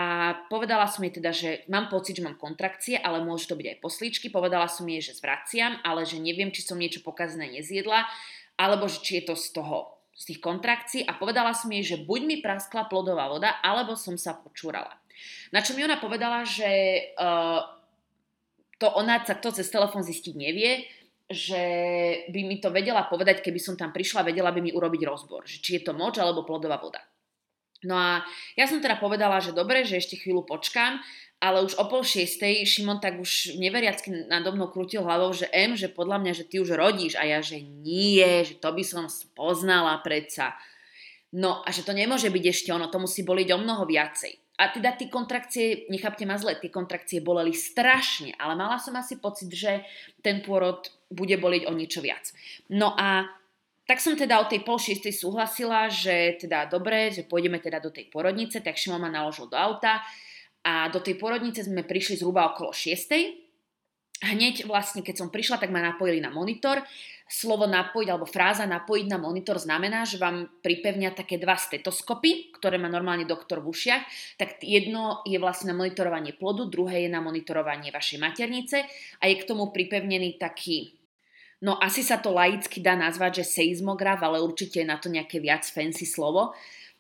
povedala 0.49 0.89
som 0.89 1.05
jej 1.05 1.13
teda, 1.21 1.31
že 1.31 1.69
mám 1.69 1.93
pocit, 1.93 2.17
že 2.17 2.25
mám 2.25 2.41
kontrakcie, 2.41 2.97
ale 2.97 3.21
môže 3.21 3.45
to 3.45 3.55
byť 3.55 3.67
aj 3.69 3.79
poslíčky. 3.85 4.33
Povedala 4.33 4.65
som 4.65 4.89
jej, 4.89 5.05
že 5.05 5.13
zvraciam, 5.13 5.77
ale 5.85 6.09
že 6.09 6.17
neviem, 6.17 6.49
či 6.49 6.65
som 6.65 6.81
niečo 6.81 7.05
pokazné 7.05 7.53
nezjedla, 7.53 8.09
alebo 8.57 8.89
že 8.89 9.05
či 9.05 9.21
je 9.21 9.29
to 9.29 9.37
z 9.37 9.53
toho 9.53 9.95
z 10.15 10.31
tých 10.31 10.41
kontrakcií 10.41 11.03
a 11.05 11.19
povedala 11.19 11.51
som 11.53 11.67
jej, 11.75 11.83
že 11.83 11.97
buď 12.07 12.21
mi 12.25 12.37
praskla 12.39 12.87
plodová 12.87 13.27
voda, 13.27 13.59
alebo 13.61 13.99
som 13.99 14.15
sa 14.15 14.39
počúrala. 14.39 14.95
Na 15.51 15.59
čo 15.59 15.75
mi 15.75 15.83
ona 15.83 15.99
povedala, 15.99 16.47
že 16.47 16.71
uh, 17.19 17.61
to 18.79 18.87
ona 18.95 19.23
sa 19.27 19.35
to 19.35 19.51
cez 19.51 19.67
telefón 19.71 20.07
zistiť 20.07 20.35
nevie, 20.39 20.87
že 21.35 21.63
by 22.31 22.41
mi 22.47 22.63
to 22.63 22.71
vedela 22.71 23.05
povedať, 23.11 23.43
keby 23.43 23.59
som 23.59 23.75
tam 23.75 23.91
prišla, 23.91 24.31
vedela 24.31 24.55
by 24.55 24.63
mi 24.63 24.71
urobiť 24.71 25.03
rozbor, 25.05 25.45
že 25.45 25.59
či 25.59 25.77
je 25.77 25.83
to 25.85 25.93
moč 25.93 26.23
alebo 26.23 26.47
plodová 26.47 26.79
voda. 26.79 27.03
No 27.85 27.99
a 28.01 28.25
ja 28.57 28.65
som 28.65 28.81
teda 28.81 28.97
povedala, 28.97 29.45
že 29.45 29.53
dobre, 29.53 29.85
že 29.85 30.01
ešte 30.01 30.17
chvíľu 30.17 30.49
počkám 30.49 31.05
ale 31.45 31.61
už 31.61 31.77
o 31.77 31.85
pol 31.85 32.01
šiestej 32.01 32.65
Šimon 32.65 33.05
tak 33.05 33.21
už 33.21 33.61
neveriacky 33.61 34.09
nado 34.33 34.57
mnou 34.57 34.73
krútil 34.73 35.05
hlavou, 35.05 35.37
že 35.37 35.45
M, 35.53 35.77
že 35.77 35.93
podľa 35.93 36.25
mňa, 36.25 36.33
že 36.33 36.49
ty 36.49 36.57
už 36.57 36.73
rodíš 36.73 37.21
a 37.21 37.29
ja, 37.29 37.45
že 37.45 37.61
nie, 37.61 38.25
že 38.49 38.57
to 38.57 38.73
by 38.73 38.81
som 38.81 39.05
poznala 39.37 40.01
predsa. 40.01 40.57
No 41.37 41.61
a 41.61 41.69
že 41.69 41.85
to 41.85 41.93
nemôže 41.93 42.33
byť 42.33 42.45
ešte 42.49 42.71
ono, 42.73 42.89
to 42.89 42.97
musí 42.97 43.21
boliť 43.27 43.49
o 43.53 43.59
mnoho 43.61 43.85
viacej. 43.85 44.33
A 44.55 44.71
teda 44.71 44.95
tie 44.95 45.11
kontrakcie, 45.11 45.91
nechápte 45.91 46.23
ma 46.23 46.39
zle, 46.39 46.55
tie 46.55 46.71
kontrakcie 46.71 47.19
boleli 47.19 47.51
strašne, 47.51 48.39
ale 48.39 48.55
mala 48.55 48.79
som 48.79 48.95
asi 48.95 49.19
pocit, 49.19 49.51
že 49.51 49.83
ten 50.23 50.47
pôrod 50.47 50.87
bude 51.11 51.35
boliť 51.35 51.67
o 51.67 51.75
niečo 51.75 51.99
viac. 51.99 52.31
No 52.71 52.95
a 52.95 53.27
tak 53.85 53.99
som 53.99 54.15
teda 54.15 54.39
o 54.39 54.49
tej 54.49 54.63
pol 54.63 54.79
šiestej 54.79 55.11
súhlasila, 55.11 55.91
že 55.91 56.39
teda 56.39 56.71
dobre, 56.71 57.11
že 57.11 57.27
pôjdeme 57.27 57.59
teda 57.59 57.83
do 57.83 57.91
tej 57.91 58.07
porodnice, 58.09 58.63
tak 58.63 58.79
Šimon 58.79 59.03
ma 59.03 59.11
naložil 59.11 59.51
do 59.51 59.59
auta 59.59 60.01
a 60.65 60.89
do 60.89 61.03
tej 61.03 61.21
porodnice 61.21 61.67
sme 61.67 61.85
prišli 61.85 62.17
zhruba 62.17 62.49
okolo 62.55 62.73
šiestej. 62.73 63.45
Hneď 64.25 64.65
vlastne, 64.71 65.05
keď 65.05 65.21
som 65.21 65.29
prišla, 65.29 65.61
tak 65.61 65.69
ma 65.69 65.85
napojili 65.85 66.23
na 66.23 66.33
monitor 66.33 66.81
slovo 67.25 67.65
napojiť 67.65 68.09
alebo 68.13 68.29
fráza 68.29 68.69
napojiť 68.69 69.07
na 69.09 69.19
monitor 69.19 69.57
znamená, 69.57 70.05
že 70.05 70.21
vám 70.21 70.61
pripevnia 70.61 71.11
také 71.17 71.41
dva 71.41 71.57
stetoskopy, 71.57 72.53
ktoré 72.57 72.77
má 72.77 72.87
normálne 72.93 73.25
doktor 73.25 73.65
v 73.65 73.73
ušiach, 73.73 74.03
tak 74.37 74.61
jedno 74.61 75.25
je 75.25 75.41
vlastne 75.41 75.73
na 75.73 75.79
monitorovanie 75.79 76.37
plodu, 76.37 76.69
druhé 76.69 77.09
je 77.09 77.11
na 77.11 77.25
monitorovanie 77.25 77.89
vašej 77.89 78.21
maternice 78.21 78.85
a 79.19 79.25
je 79.25 79.35
k 79.41 79.49
tomu 79.49 79.73
pripevnený 79.73 80.37
taký 80.37 81.05
No 81.65 81.81
asi 81.81 82.05
sa 82.05 82.21
to 82.21 82.29
laicky 82.29 82.85
dá 82.85 82.93
nazvať, 82.93 83.41
že 83.41 83.57
seizmograf, 83.57 84.21
ale 84.21 84.45
určite 84.45 84.85
je 84.85 84.91
na 84.91 85.01
to 85.01 85.09
nejaké 85.09 85.41
viac 85.41 85.65
fancy 85.65 86.05
slovo, 86.05 86.53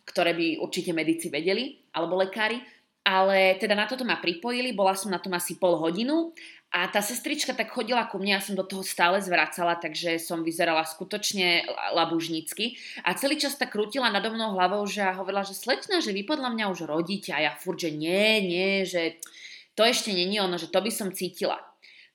ktoré 0.08 0.32
by 0.32 0.64
určite 0.64 0.96
medici 0.96 1.28
vedeli, 1.28 1.84
alebo 1.92 2.16
lekári. 2.16 2.64
Ale 3.04 3.60
teda 3.60 3.76
na 3.76 3.84
toto 3.84 4.08
ma 4.08 4.16
pripojili, 4.16 4.72
bola 4.72 4.96
som 4.96 5.12
na 5.12 5.20
tom 5.20 5.36
asi 5.36 5.60
pol 5.60 5.76
hodinu 5.76 6.32
a 6.74 6.90
tá 6.90 6.98
sestrička 6.98 7.54
tak 7.54 7.70
chodila 7.70 8.02
ku 8.10 8.18
mne, 8.18 8.34
ja 8.34 8.42
som 8.42 8.58
do 8.58 8.66
toho 8.66 8.82
stále 8.82 9.22
zvracala, 9.22 9.78
takže 9.78 10.18
som 10.18 10.42
vyzerala 10.42 10.82
skutočne 10.82 11.70
labužnícky. 11.94 12.74
A 13.06 13.14
celý 13.14 13.38
čas 13.38 13.54
tak 13.54 13.70
krútila 13.70 14.10
nado 14.10 14.34
mnou 14.34 14.58
hlavou, 14.58 14.82
že 14.82 15.06
hovorila, 15.14 15.46
že 15.46 15.54
slečna, 15.54 16.02
že 16.02 16.10
vy 16.10 16.26
podľa 16.26 16.50
mňa 16.50 16.74
už 16.74 16.90
rodíte. 16.90 17.30
A 17.30 17.46
ja 17.46 17.52
furt, 17.54 17.78
že 17.78 17.94
nie, 17.94 18.42
nie, 18.42 18.82
že 18.82 19.22
to 19.78 19.86
ešte 19.86 20.10
není 20.10 20.42
ono, 20.42 20.58
že 20.58 20.66
to 20.66 20.82
by 20.82 20.90
som 20.90 21.14
cítila. 21.14 21.62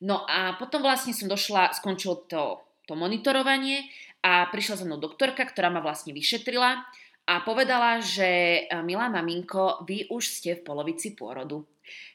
No 0.04 0.28
a 0.28 0.60
potom 0.60 0.84
vlastne 0.84 1.16
som 1.16 1.32
došla, 1.32 1.72
skončilo 1.80 2.28
to, 2.28 2.60
to 2.84 3.00
monitorovanie 3.00 3.88
a 4.28 4.44
prišla 4.52 4.84
za 4.84 4.84
mnou 4.84 5.00
doktorka, 5.00 5.48
ktorá 5.48 5.72
ma 5.72 5.80
vlastne 5.80 6.12
vyšetrila 6.12 6.84
a 7.30 7.46
povedala, 7.46 8.02
že 8.02 8.66
milá 8.82 9.06
maminko, 9.06 9.86
vy 9.86 10.10
už 10.10 10.26
ste 10.26 10.58
v 10.58 10.66
polovici 10.66 11.14
pôrodu. 11.14 11.62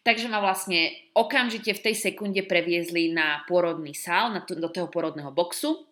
Takže 0.03 0.27
ma 0.27 0.43
vlastne 0.43 0.91
okamžite 1.15 1.71
v 1.71 1.85
tej 1.87 1.95
sekunde 1.95 2.43
previezli 2.43 3.15
na 3.15 3.47
pôrodný 3.47 3.95
sál, 3.95 4.35
na 4.35 4.43
to, 4.43 4.59
do 4.59 4.67
toho 4.67 4.91
pôrodného 4.91 5.31
boxu. 5.31 5.87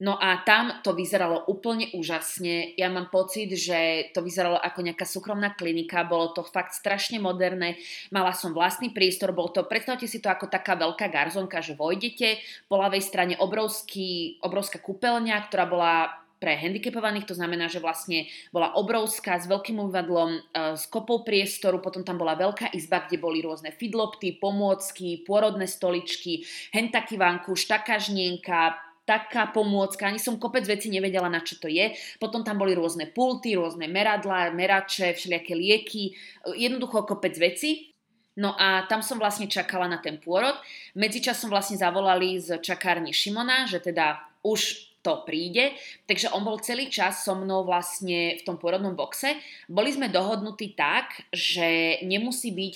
No 0.00 0.16
a 0.16 0.40
tam 0.48 0.80
to 0.80 0.96
vyzeralo 0.96 1.44
úplne 1.44 1.92
úžasne. 1.92 2.72
Ja 2.72 2.88
mám 2.88 3.12
pocit, 3.12 3.52
že 3.52 4.08
to 4.16 4.24
vyzeralo 4.24 4.56
ako 4.56 4.80
nejaká 4.80 5.04
súkromná 5.04 5.52
klinika, 5.52 6.08
bolo 6.08 6.32
to 6.32 6.40
fakt 6.40 6.72
strašne 6.72 7.20
moderné, 7.20 7.76
mala 8.08 8.32
som 8.32 8.56
vlastný 8.56 8.96
priestor, 8.96 9.36
bol 9.36 9.52
to, 9.52 9.68
predstavte 9.68 10.08
si 10.08 10.24
to 10.24 10.32
ako 10.32 10.48
taká 10.48 10.72
veľká 10.72 11.12
garzonka, 11.12 11.60
že 11.60 11.76
vojdete, 11.76 12.40
po 12.72 12.80
ľavej 12.80 13.02
strane 13.04 13.34
obrovský, 13.36 14.40
obrovská 14.40 14.80
kúpeľňa, 14.80 15.36
ktorá 15.52 15.68
bola 15.68 16.16
pre 16.40 16.56
handicapovaných, 16.56 17.28
to 17.28 17.36
znamená, 17.36 17.68
že 17.68 17.84
vlastne 17.84 18.24
bola 18.48 18.72
obrovská 18.72 19.36
s 19.36 19.44
veľkým 19.44 19.76
umývadlom, 19.76 20.30
e, 20.32 20.40
s 20.74 20.88
kopou 20.88 21.20
priestoru, 21.20 21.84
potom 21.84 22.00
tam 22.00 22.16
bola 22.16 22.32
veľká 22.32 22.72
izba, 22.72 23.04
kde 23.04 23.20
boli 23.20 23.44
rôzne 23.44 23.68
fidlopty, 23.76 24.40
pomôcky, 24.40 25.20
pôrodné 25.28 25.68
stoličky, 25.68 26.48
hen 26.72 26.88
taký 26.88 27.20
vankuš, 27.20 27.68
taká 27.68 29.42
pomôcka, 29.52 30.08
ani 30.08 30.22
som 30.22 30.40
kopec 30.40 30.64
veci 30.64 30.88
nevedela, 30.88 31.28
na 31.28 31.44
čo 31.44 31.60
to 31.60 31.68
je. 31.68 31.92
Potom 32.16 32.40
tam 32.40 32.56
boli 32.56 32.72
rôzne 32.72 33.12
pulty, 33.12 33.58
rôzne 33.58 33.90
meradlá, 33.90 34.48
merače, 34.54 35.12
všelijaké 35.12 35.52
lieky, 35.52 36.16
jednoducho 36.56 37.04
kopec 37.04 37.36
veci. 37.36 37.90
No 38.38 38.54
a 38.56 38.86
tam 38.86 39.02
som 39.02 39.18
vlastne 39.18 39.50
čakala 39.50 39.90
na 39.90 39.98
ten 39.98 40.16
pôrod. 40.16 40.54
Medzičasom 40.96 41.50
vlastne 41.50 41.76
zavolali 41.76 42.38
z 42.38 42.62
čakárne 42.62 43.10
Šimona, 43.10 43.66
že 43.66 43.82
teda 43.82 44.22
už 44.46 44.89
to 45.00 45.24
príde. 45.24 45.76
Takže 46.04 46.32
on 46.36 46.44
bol 46.44 46.60
celý 46.60 46.92
čas 46.92 47.24
so 47.24 47.36
mnou 47.36 47.64
vlastne 47.64 48.36
v 48.36 48.42
tom 48.44 48.60
pôrodnom 48.60 48.92
boxe. 48.92 49.36
Boli 49.66 49.92
sme 49.92 50.12
dohodnutí 50.12 50.76
tak, 50.76 51.28
že 51.32 52.00
nemusí 52.04 52.52
byť 52.52 52.74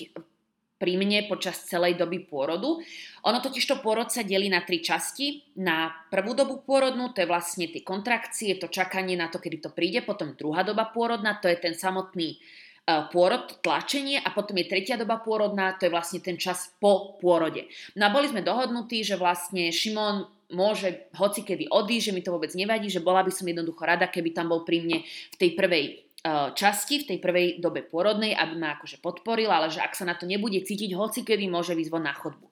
pri 0.75 0.99
mne 0.99 1.31
počas 1.31 1.63
celej 1.71 1.95
doby 1.95 2.27
pôrodu. 2.27 2.83
Ono 3.23 3.39
totiž 3.39 3.63
to 3.63 3.79
pôrod 3.79 4.11
sa 4.11 4.27
delí 4.27 4.51
na 4.51 4.59
tri 4.67 4.83
časti. 4.83 5.55
Na 5.63 5.87
prvú 6.11 6.35
dobu 6.35 6.61
pôrodnú, 6.67 7.15
to 7.15 7.23
je 7.23 7.31
vlastne 7.31 7.71
tie 7.71 7.79
kontrakcie, 7.79 8.59
to 8.59 8.67
čakanie 8.67 9.15
na 9.15 9.31
to, 9.31 9.39
kedy 9.39 9.63
to 9.63 9.71
príde, 9.71 10.03
potom 10.03 10.35
druhá 10.35 10.67
doba 10.67 10.91
pôrodná, 10.91 11.39
to 11.39 11.47
je 11.47 11.55
ten 11.55 11.71
samotný 11.71 12.35
uh, 12.35 13.07
pôrod, 13.07 13.55
tlačenie 13.63 14.19
a 14.19 14.35
potom 14.35 14.59
je 14.59 14.67
tretia 14.67 14.99
doba 14.99 15.23
pôrodná, 15.23 15.79
to 15.79 15.87
je 15.87 15.95
vlastne 15.95 16.19
ten 16.19 16.35
čas 16.35 16.75
po 16.83 17.15
pôrode. 17.23 17.71
No 17.95 18.11
a 18.11 18.13
boli 18.13 18.27
sme 18.27 18.43
dohodnutí, 18.43 18.99
že 19.07 19.15
vlastne 19.15 19.71
Šimon 19.71 20.27
môže 20.53 21.09
hoci 21.17 21.41
kedy 21.41 21.71
odísť, 21.71 22.11
že 22.11 22.15
mi 22.15 22.21
to 22.21 22.33
vôbec 22.33 22.53
nevadí, 22.53 22.91
že 22.91 23.01
bola 23.01 23.25
by 23.25 23.31
som 23.33 23.49
jednoducho 23.49 23.81
rada, 23.81 24.05
keby 24.09 24.35
tam 24.35 24.51
bol 24.51 24.61
pri 24.61 24.85
mne 24.85 24.97
v 25.05 25.35
tej 25.41 25.57
prvej 25.57 25.83
uh, 26.25 26.53
časti, 26.53 27.01
v 27.01 27.07
tej 27.15 27.17
prvej 27.21 27.47
dobe 27.57 27.81
pôrodnej, 27.81 28.37
aby 28.37 28.53
ma 28.53 28.77
akože 28.77 29.01
podporil, 29.01 29.49
ale 29.49 29.73
že 29.73 29.81
ak 29.81 29.97
sa 29.97 30.05
na 30.05 30.13
to 30.13 30.29
nebude 30.29 30.61
cítiť, 30.61 30.93
hoci 30.93 31.25
kedy 31.25 31.49
môže 31.49 31.73
vyzvať 31.73 32.01
na 32.01 32.13
chodbu. 32.13 32.47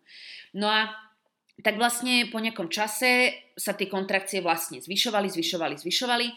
No 0.58 0.70
a 0.70 0.90
tak 1.62 1.78
vlastne 1.78 2.30
po 2.34 2.42
nejakom 2.42 2.74
čase 2.74 3.34
sa 3.54 3.78
tie 3.78 3.86
kontrakcie 3.86 4.42
vlastne 4.42 4.82
zvyšovali, 4.82 5.30
zvyšovali, 5.30 5.76
zvyšovali. 5.78 6.28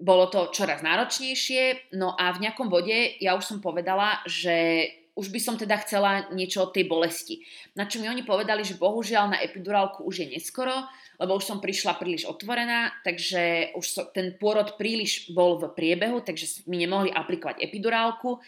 Bolo 0.00 0.32
to 0.32 0.50
čoraz 0.50 0.80
náročnejšie, 0.80 1.92
no 1.94 2.16
a 2.16 2.32
v 2.34 2.48
nejakom 2.48 2.72
bode 2.72 3.20
ja 3.20 3.36
už 3.36 3.44
som 3.44 3.58
povedala, 3.60 4.24
že 4.26 4.88
už 5.20 5.28
by 5.28 5.40
som 5.44 5.54
teda 5.60 5.76
chcela 5.84 6.32
niečo 6.32 6.64
od 6.64 6.72
tej 6.72 6.88
bolesti. 6.88 7.44
Na 7.76 7.84
čo 7.84 8.00
mi 8.00 8.08
oni 8.08 8.24
povedali, 8.24 8.64
že 8.64 8.80
bohužiaľ 8.80 9.36
na 9.36 9.38
epidurálku 9.44 10.00
už 10.08 10.24
je 10.24 10.26
neskoro, 10.32 10.88
lebo 11.20 11.36
už 11.36 11.44
som 11.44 11.60
prišla 11.60 12.00
príliš 12.00 12.24
otvorená, 12.24 12.96
takže 13.04 13.76
už 13.76 13.84
so, 13.84 14.08
ten 14.08 14.40
pôrod 14.40 14.80
príliš 14.80 15.28
bol 15.36 15.60
v 15.60 15.68
priebehu, 15.76 16.24
takže 16.24 16.64
mi 16.64 16.80
nemohli 16.80 17.12
aplikovať 17.12 17.60
epidurálku. 17.60 18.40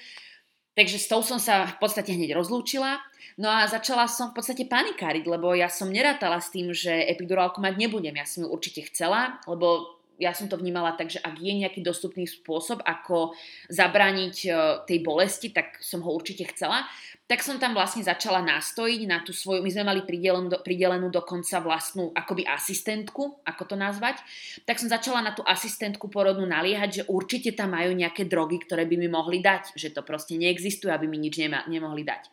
Takže 0.72 0.96
s 0.96 1.04
tou 1.12 1.20
som 1.20 1.36
sa 1.36 1.68
v 1.68 1.76
podstate 1.76 2.16
hneď 2.16 2.32
rozlúčila. 2.32 2.96
No 3.36 3.52
a 3.52 3.68
začala 3.68 4.08
som 4.08 4.32
v 4.32 4.40
podstate 4.40 4.64
panikáriť, 4.64 5.28
lebo 5.28 5.52
ja 5.52 5.68
som 5.68 5.92
nerátala 5.92 6.40
s 6.40 6.48
tým, 6.48 6.72
že 6.72 6.88
epidurálku 7.12 7.60
mať 7.60 7.76
nebudem. 7.76 8.16
Ja 8.16 8.24
som 8.24 8.44
ju 8.44 8.48
určite 8.48 8.88
chcela, 8.88 9.36
lebo 9.44 10.00
ja 10.20 10.36
som 10.36 10.46
to 10.46 10.60
vnímala 10.60 10.94
tak, 10.94 11.08
že 11.08 11.22
ak 11.22 11.40
je 11.40 11.52
nejaký 11.64 11.80
dostupný 11.80 12.28
spôsob, 12.28 12.84
ako 12.84 13.32
zabrániť 13.72 14.36
e, 14.44 14.48
tej 14.84 14.98
bolesti, 15.00 15.50
tak 15.50 15.80
som 15.80 16.04
ho 16.04 16.10
určite 16.12 16.46
chcela. 16.52 16.84
Tak 17.26 17.40
som 17.40 17.56
tam 17.56 17.72
vlastne 17.72 18.04
začala 18.04 18.44
nastojiť 18.44 19.00
na 19.08 19.24
tú 19.24 19.32
svoju, 19.32 19.64
my 19.64 19.70
sme 19.72 19.88
mali 19.88 20.00
pridelenú, 20.04 20.52
pridelenú 20.60 21.08
dokonca 21.08 21.64
vlastnú 21.64 22.12
akoby 22.12 22.44
asistentku, 22.44 23.40
ako 23.46 23.62
to 23.72 23.76
nazvať, 23.78 24.20
tak 24.68 24.76
som 24.76 24.92
začala 24.92 25.24
na 25.24 25.32
tú 25.32 25.40
asistentku 25.46 26.12
porodnú 26.12 26.44
naliehať, 26.44 26.90
že 26.92 27.02
určite 27.08 27.56
tam 27.56 27.72
majú 27.72 27.96
nejaké 27.96 28.28
drogy, 28.28 28.60
ktoré 28.62 28.84
by 28.84 28.96
mi 29.00 29.08
mohli 29.08 29.40
dať, 29.40 29.72
že 29.74 29.94
to 29.94 30.04
proste 30.04 30.36
neexistuje, 30.36 30.92
aby 30.92 31.08
mi 31.08 31.16
nič 31.16 31.40
nema, 31.40 31.64
nemohli 31.66 32.04
dať. 32.04 32.28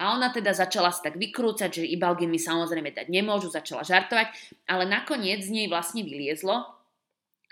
A 0.00 0.16
ona 0.16 0.32
teda 0.32 0.56
začala 0.56 0.88
sa 0.88 1.12
tak 1.12 1.20
vykrúcať, 1.20 1.82
že 1.82 1.92
Ibalgin 1.92 2.32
mi 2.32 2.40
samozrejme 2.40 2.92
dať 2.96 3.12
nemôžu, 3.12 3.52
začala 3.52 3.84
žartovať, 3.84 4.32
ale 4.68 4.88
nakoniec 4.88 5.44
z 5.44 5.52
nej 5.52 5.66
vlastne 5.68 6.00
vyliezlo, 6.04 6.81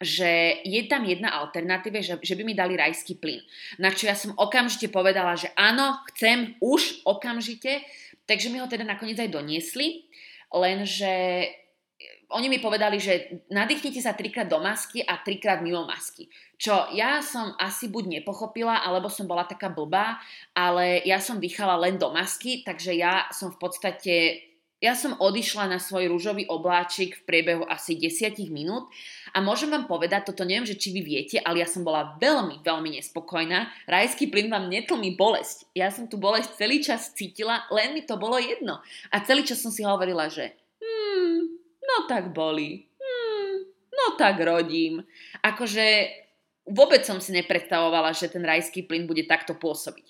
že 0.00 0.64
je 0.64 0.80
tam 0.88 1.04
jedna 1.04 1.36
alternatíva, 1.44 2.00
že, 2.00 2.16
že 2.24 2.34
by 2.34 2.42
mi 2.42 2.56
dali 2.56 2.72
rajský 2.72 3.20
plyn. 3.20 3.44
Na 3.76 3.92
čo 3.92 4.08
ja 4.08 4.16
som 4.16 4.32
okamžite 4.32 4.88
povedala, 4.88 5.36
že 5.36 5.52
áno, 5.52 6.00
chcem 6.10 6.56
už 6.64 7.04
okamžite, 7.04 7.84
takže 8.24 8.48
mi 8.48 8.64
ho 8.64 8.66
teda 8.66 8.88
nakoniec 8.88 9.20
aj 9.20 9.28
doniesli, 9.28 10.08
lenže 10.48 11.12
oni 12.30 12.46
mi 12.46 12.62
povedali, 12.62 13.02
že 13.02 13.42
nadýchnite 13.50 13.98
sa 13.98 14.14
trikrát 14.14 14.46
do 14.46 14.62
masky 14.62 15.02
a 15.02 15.18
trikrát 15.18 15.60
mimo 15.60 15.82
masky. 15.82 16.30
Čo 16.54 16.88
ja 16.94 17.18
som 17.20 17.58
asi 17.58 17.90
buď 17.90 18.22
nepochopila, 18.22 18.86
alebo 18.86 19.10
som 19.10 19.26
bola 19.26 19.44
taká 19.44 19.66
blbá, 19.66 20.22
ale 20.54 21.02
ja 21.02 21.18
som 21.18 21.42
dýchala 21.42 21.74
len 21.76 21.98
do 21.98 22.14
masky, 22.14 22.62
takže 22.62 22.94
ja 22.94 23.26
som 23.34 23.50
v 23.50 23.58
podstate 23.58 24.14
ja 24.80 24.96
som 24.96 25.12
odišla 25.20 25.68
na 25.68 25.76
svoj 25.76 26.08
rúžový 26.08 26.48
obláčik 26.48 27.20
v 27.20 27.26
priebehu 27.28 27.68
asi 27.68 28.00
10 28.00 28.32
minút 28.48 28.88
a 29.36 29.44
môžem 29.44 29.68
vám 29.68 29.84
povedať, 29.84 30.32
toto 30.32 30.48
neviem, 30.48 30.64
že 30.64 30.80
či 30.80 30.96
vy 30.96 31.04
viete, 31.04 31.36
ale 31.36 31.60
ja 31.60 31.68
som 31.68 31.84
bola 31.84 32.16
veľmi, 32.16 32.64
veľmi 32.64 32.96
nespokojná. 32.96 33.68
Rajský 33.84 34.32
plyn 34.32 34.48
vám 34.48 34.72
netlmi 34.72 35.20
bolesť. 35.20 35.68
Ja 35.76 35.92
som 35.92 36.08
tu 36.08 36.16
bolesť 36.16 36.56
celý 36.56 36.80
čas 36.80 37.12
cítila, 37.12 37.68
len 37.68 37.92
mi 37.92 38.08
to 38.08 38.16
bolo 38.16 38.40
jedno. 38.40 38.80
A 39.12 39.20
celý 39.20 39.44
čas 39.44 39.60
som 39.60 39.68
si 39.68 39.84
hovorila, 39.84 40.32
že 40.32 40.56
hmm, 40.80 41.38
no 41.84 41.96
tak 42.08 42.32
boli. 42.32 42.88
Hmm, 42.96 43.68
no 43.92 44.16
tak 44.16 44.40
rodím. 44.40 45.04
Akože 45.44 46.08
vôbec 46.64 47.04
som 47.04 47.20
si 47.20 47.36
nepredstavovala, 47.36 48.16
že 48.16 48.32
ten 48.32 48.40
rajský 48.40 48.88
plyn 48.88 49.04
bude 49.04 49.28
takto 49.28 49.52
pôsobiť. 49.52 50.08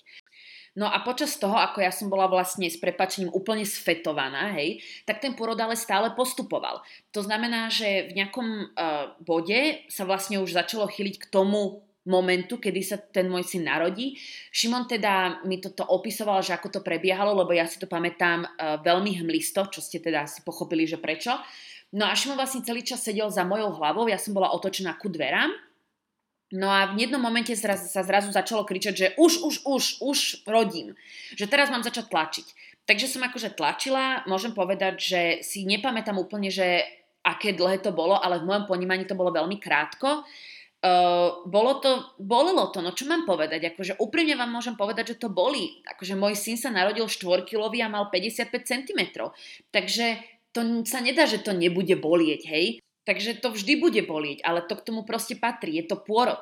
No 0.71 0.87
a 0.87 1.03
počas 1.03 1.35
toho, 1.35 1.59
ako 1.59 1.83
ja 1.83 1.91
som 1.91 2.07
bola 2.07 2.31
vlastne 2.31 2.63
s 2.63 2.79
prepačením 2.79 3.27
úplne 3.35 3.67
sfetovaná, 3.67 4.55
hej, 4.55 4.79
tak 5.03 5.19
ten 5.19 5.35
porod 5.35 5.59
ale 5.59 5.75
stále 5.75 6.15
postupoval. 6.15 6.79
To 7.11 7.19
znamená, 7.19 7.67
že 7.67 8.07
v 8.07 8.23
nejakom 8.23 8.47
uh, 8.71 9.11
bode 9.19 9.83
sa 9.91 10.07
vlastne 10.07 10.39
už 10.39 10.55
začalo 10.55 10.87
chyliť 10.87 11.27
k 11.27 11.29
tomu 11.29 11.83
momentu, 12.07 12.55
kedy 12.55 12.81
sa 12.87 12.97
ten 12.97 13.27
môj 13.27 13.43
syn 13.43 13.67
narodí. 13.67 14.15
Šimon 14.55 14.87
teda 14.87 15.43
mi 15.43 15.59
toto 15.59 15.83
opisoval, 15.91 16.39
že 16.39 16.55
ako 16.55 16.79
to 16.79 16.81
prebiehalo, 16.81 17.35
lebo 17.35 17.51
ja 17.51 17.67
si 17.67 17.75
to 17.75 17.85
pamätám 17.85 18.47
uh, 18.47 18.79
veľmi 18.79 19.19
hmlisto, 19.19 19.67
čo 19.67 19.83
ste 19.83 19.99
teda 19.99 20.23
si 20.23 20.39
pochopili, 20.47 20.87
že 20.87 21.03
prečo. 21.03 21.35
No 21.91 22.07
a 22.07 22.15
Šimon 22.15 22.39
vlastne 22.39 22.63
celý 22.63 22.87
čas 22.87 23.03
sedel 23.03 23.27
za 23.27 23.43
mojou 23.43 23.75
hlavou, 23.75 24.07
ja 24.07 24.15
som 24.15 24.31
bola 24.31 24.55
otočená 24.55 24.95
ku 24.95 25.11
dverám 25.11 25.51
No 26.51 26.67
a 26.67 26.91
v 26.91 27.07
jednom 27.07 27.23
momente 27.23 27.55
sa, 27.55 27.79
sa 27.79 28.03
zrazu 28.03 28.35
začalo 28.35 28.67
kričať, 28.67 28.93
že 28.93 29.07
už, 29.15 29.39
už, 29.39 29.55
už, 29.63 29.83
už 30.03 30.19
rodím. 30.43 30.99
Že 31.39 31.47
teraz 31.47 31.71
mám 31.71 31.83
začať 31.83 32.11
tlačiť. 32.11 32.47
Takže 32.83 33.07
som 33.07 33.23
akože 33.23 33.55
tlačila, 33.55 34.27
môžem 34.27 34.51
povedať, 34.51 34.99
že 34.99 35.21
si 35.47 35.63
nepamätám 35.63 36.19
úplne, 36.19 36.51
že 36.51 36.83
aké 37.23 37.55
dlhé 37.55 37.79
to 37.79 37.95
bolo, 37.95 38.19
ale 38.19 38.41
v 38.41 38.47
mojom 38.51 38.65
ponímaní 38.67 39.07
to 39.07 39.15
bolo 39.15 39.31
veľmi 39.31 39.61
krátko. 39.61 40.27
Uh, 40.81 41.45
bolo 41.45 41.77
to, 41.77 42.17
bolelo 42.17 42.73
to, 42.73 42.81
no 42.81 42.89
čo 42.97 43.05
mám 43.05 43.21
povedať, 43.29 43.69
akože 43.69 44.01
úprimne 44.01 44.33
vám 44.33 44.49
môžem 44.49 44.73
povedať, 44.73 45.13
že 45.13 45.21
to 45.21 45.29
boli. 45.29 45.77
Akože 45.85 46.17
môj 46.17 46.33
syn 46.33 46.57
sa 46.57 46.73
narodil 46.73 47.05
4-kilový 47.05 47.85
a 47.85 47.93
mal 47.93 48.09
55 48.09 48.49
cm. 48.65 49.01
Takže 49.69 50.05
to 50.51 50.81
sa 50.83 50.99
nedá, 51.05 51.29
že 51.29 51.45
to 51.45 51.53
nebude 51.53 51.93
bolieť, 52.01 52.49
hej. 52.49 52.81
Takže 53.05 53.41
to 53.41 53.49
vždy 53.49 53.81
bude 53.81 54.01
bolieť, 54.05 54.45
ale 54.45 54.61
to 54.61 54.77
k 54.77 54.85
tomu 54.85 55.01
proste 55.01 55.33
patrí, 55.33 55.81
je 55.81 55.89
to 55.89 55.97
pôrod. 55.97 56.41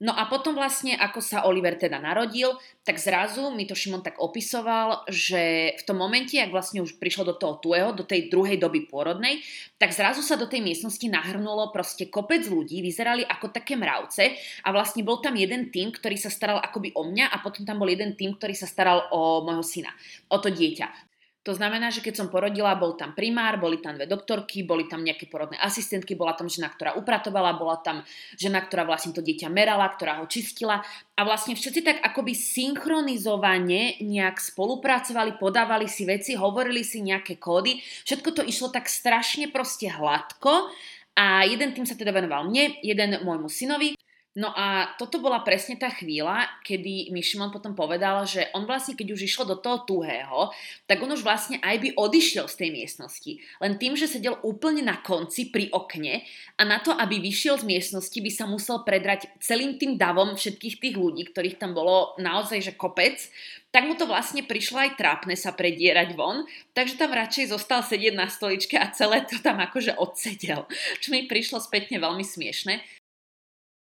No 0.00 0.16
a 0.16 0.24
potom 0.32 0.56
vlastne, 0.56 0.96
ako 0.96 1.20
sa 1.20 1.44
Oliver 1.44 1.76
teda 1.76 2.00
narodil, 2.00 2.56
tak 2.88 2.96
zrazu 2.96 3.52
mi 3.52 3.68
to 3.68 3.76
Šimon 3.76 4.00
tak 4.00 4.16
opisoval, 4.16 5.04
že 5.12 5.76
v 5.76 5.82
tom 5.84 6.00
momente, 6.00 6.40
ak 6.40 6.48
vlastne 6.48 6.80
už 6.80 6.96
prišlo 6.96 7.28
do 7.28 7.34
toho 7.36 7.60
tuého, 7.60 7.92
do 7.92 8.08
tej 8.08 8.32
druhej 8.32 8.56
doby 8.56 8.88
pôrodnej, 8.88 9.44
tak 9.76 9.92
zrazu 9.92 10.24
sa 10.24 10.40
do 10.40 10.48
tej 10.48 10.64
miestnosti 10.64 11.04
nahrnulo 11.04 11.68
proste 11.68 12.08
kopec 12.08 12.48
ľudí, 12.48 12.80
vyzerali 12.80 13.28
ako 13.28 13.52
také 13.52 13.76
mravce 13.76 14.40
a 14.64 14.72
vlastne 14.72 15.04
bol 15.04 15.20
tam 15.20 15.36
jeden 15.36 15.68
tým, 15.68 15.92
ktorý 15.92 16.16
sa 16.16 16.32
staral 16.32 16.64
akoby 16.64 16.96
o 16.96 17.04
mňa 17.04 17.28
a 17.28 17.36
potom 17.44 17.68
tam 17.68 17.76
bol 17.76 17.92
jeden 17.92 18.16
tým, 18.16 18.40
ktorý 18.40 18.56
sa 18.56 18.64
staral 18.64 19.04
o 19.12 19.44
môjho 19.44 19.60
syna, 19.60 19.92
o 20.32 20.40
to 20.40 20.48
dieťa. 20.48 21.09
To 21.48 21.56
znamená, 21.56 21.88
že 21.88 22.04
keď 22.04 22.20
som 22.20 22.28
porodila, 22.28 22.76
bol 22.76 23.00
tam 23.00 23.16
primár, 23.16 23.56
boli 23.56 23.80
tam 23.80 23.96
dve 23.96 24.04
doktorky, 24.04 24.60
boli 24.60 24.84
tam 24.84 25.00
nejaké 25.00 25.24
porodné 25.24 25.56
asistentky, 25.56 26.12
bola 26.12 26.36
tam 26.36 26.52
žena, 26.52 26.68
ktorá 26.68 27.00
upratovala, 27.00 27.56
bola 27.56 27.80
tam 27.80 28.04
žena, 28.36 28.60
ktorá 28.60 28.84
vlastne 28.84 29.16
to 29.16 29.24
dieťa 29.24 29.48
merala, 29.48 29.88
ktorá 29.88 30.20
ho 30.20 30.28
čistila. 30.28 30.84
A 31.16 31.20
vlastne 31.24 31.56
všetci 31.56 31.80
tak 31.80 31.96
akoby 32.04 32.36
synchronizovane 32.36 34.04
nejak 34.04 34.36
spolupracovali, 34.36 35.40
podávali 35.40 35.88
si 35.88 36.04
veci, 36.04 36.36
hovorili 36.36 36.84
si 36.84 37.00
nejaké 37.00 37.40
kódy, 37.40 37.80
všetko 38.04 38.28
to 38.36 38.42
išlo 38.44 38.68
tak 38.68 38.84
strašne 38.92 39.48
proste 39.48 39.88
hladko 39.88 40.68
a 41.16 41.48
jeden 41.48 41.72
tým 41.72 41.88
sa 41.88 41.96
teda 41.96 42.12
venoval 42.12 42.52
mne, 42.52 42.80
jeden 42.84 43.16
môjmu 43.24 43.48
synovi 43.48 43.99
No 44.40 44.56
a 44.56 44.96
toto 44.96 45.20
bola 45.20 45.44
presne 45.44 45.76
tá 45.76 45.92
chvíľa, 45.92 46.48
kedy 46.64 47.12
mi 47.12 47.20
Šimon 47.20 47.52
potom 47.52 47.76
povedal, 47.76 48.24
že 48.24 48.48
on 48.56 48.64
vlastne, 48.64 48.96
keď 48.96 49.12
už 49.12 49.28
išlo 49.28 49.44
do 49.44 49.60
toho 49.60 49.84
tuhého, 49.84 50.48
tak 50.88 50.96
on 51.04 51.12
už 51.12 51.20
vlastne 51.20 51.60
aj 51.60 51.76
by 51.76 51.88
odišiel 51.92 52.48
z 52.48 52.56
tej 52.56 52.70
miestnosti. 52.72 53.36
Len 53.60 53.76
tým, 53.76 54.00
že 54.00 54.08
sedel 54.08 54.40
úplne 54.40 54.80
na 54.80 54.96
konci 54.96 55.52
pri 55.52 55.68
okne 55.76 56.24
a 56.56 56.62
na 56.64 56.80
to, 56.80 56.96
aby 56.96 57.20
vyšiel 57.20 57.60
z 57.60 57.68
miestnosti, 57.68 58.16
by 58.16 58.30
sa 58.32 58.48
musel 58.48 58.80
predrať 58.80 59.28
celým 59.44 59.76
tým 59.76 60.00
davom 60.00 60.32
všetkých 60.32 60.80
tých 60.80 60.96
ľudí, 60.96 61.28
ktorých 61.28 61.60
tam 61.60 61.76
bolo 61.76 62.16
naozaj 62.16 62.64
že 62.64 62.72
kopec, 62.80 63.20
tak 63.76 63.84
mu 63.86 63.94
to 63.94 64.08
vlastne 64.08 64.40
prišlo 64.40 64.88
aj 64.88 64.96
trápne 64.96 65.36
sa 65.36 65.52
predierať 65.52 66.16
von, 66.16 66.48
takže 66.72 66.96
tam 66.96 67.12
radšej 67.12 67.52
zostal 67.52 67.84
sedieť 67.84 68.16
na 68.16 68.26
stoličke 68.26 68.80
a 68.80 68.88
celé 68.88 69.20
to 69.28 69.36
tam 69.44 69.60
akože 69.60 70.00
odsedel, 70.00 70.64
čo 70.98 71.12
mi 71.12 71.28
prišlo 71.28 71.60
spätne 71.60 72.00
veľmi 72.00 72.24
smiešne 72.24 72.99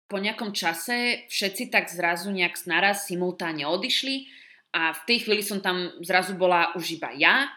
po 0.07 0.17
nejakom 0.17 0.55
čase 0.55 1.27
všetci 1.27 1.67
tak 1.67 1.91
zrazu 1.91 2.31
nejak 2.31 2.55
naraz 2.63 3.07
simultáne 3.11 3.67
odišli 3.67 4.27
a 4.71 4.95
v 4.95 5.01
tej 5.03 5.17
chvíli 5.27 5.43
som 5.43 5.59
tam 5.59 5.91
zrazu 6.03 6.39
bola 6.39 6.71
už 6.79 6.99
iba 6.99 7.11
ja, 7.15 7.51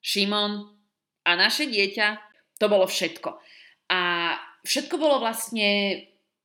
Šimon 0.00 0.64
a 1.28 1.30
naše 1.36 1.68
dieťa. 1.68 2.16
To 2.60 2.66
bolo 2.68 2.88
všetko. 2.88 3.36
A 3.92 4.00
všetko 4.64 4.96
bolo 4.96 5.20
vlastne 5.20 6.00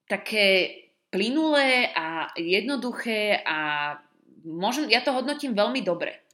také 0.07 0.75
plynulé 1.11 1.91
a 1.95 2.31
jednoduché 2.35 3.39
a 3.43 3.57
môžem, 4.43 4.91
ja 4.91 4.99
to 4.99 5.15
hodnotím 5.15 5.55
veľmi 5.55 5.79
dobre. 5.85 6.24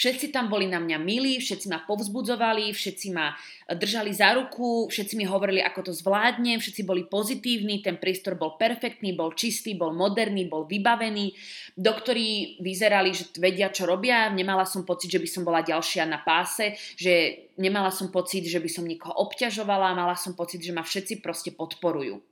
Všetci 0.00 0.32
tam 0.32 0.48
boli 0.48 0.64
na 0.64 0.80
mňa 0.80 0.96
milí, 0.96 1.36
všetci 1.36 1.68
ma 1.68 1.84
povzbudzovali, 1.84 2.72
všetci 2.72 3.12
ma 3.12 3.36
držali 3.68 4.16
za 4.16 4.32
ruku, 4.32 4.88
všetci 4.88 5.12
mi 5.20 5.28
hovorili, 5.28 5.60
ako 5.60 5.80
to 5.84 5.92
zvládnem, 5.92 6.56
všetci 6.56 6.88
boli 6.88 7.04
pozitívni, 7.04 7.84
ten 7.84 8.00
priestor 8.00 8.40
bol 8.40 8.56
perfektný, 8.56 9.12
bol 9.12 9.36
čistý, 9.36 9.76
bol 9.76 9.92
moderný, 9.92 10.48
bol 10.48 10.64
vybavený. 10.64 11.36
Doktori 11.76 12.56
vyzerali, 12.64 13.12
že 13.12 13.28
vedia, 13.36 13.68
čo 13.68 13.84
robia. 13.84 14.32
Nemala 14.32 14.64
som 14.64 14.88
pocit, 14.88 15.12
že 15.12 15.20
by 15.20 15.28
som 15.28 15.44
bola 15.44 15.60
ďalšia 15.60 16.08
na 16.08 16.24
páse, 16.24 16.80
že 16.96 17.44
nemala 17.60 17.92
som 17.92 18.08
pocit, 18.08 18.48
že 18.48 18.56
by 18.56 18.72
som 18.72 18.88
niekoho 18.88 19.12
obťažovala, 19.12 19.92
mala 19.92 20.16
som 20.16 20.32
pocit, 20.32 20.64
že 20.64 20.72
ma 20.72 20.80
všetci 20.80 21.20
proste 21.20 21.52
podporujú. 21.52 22.24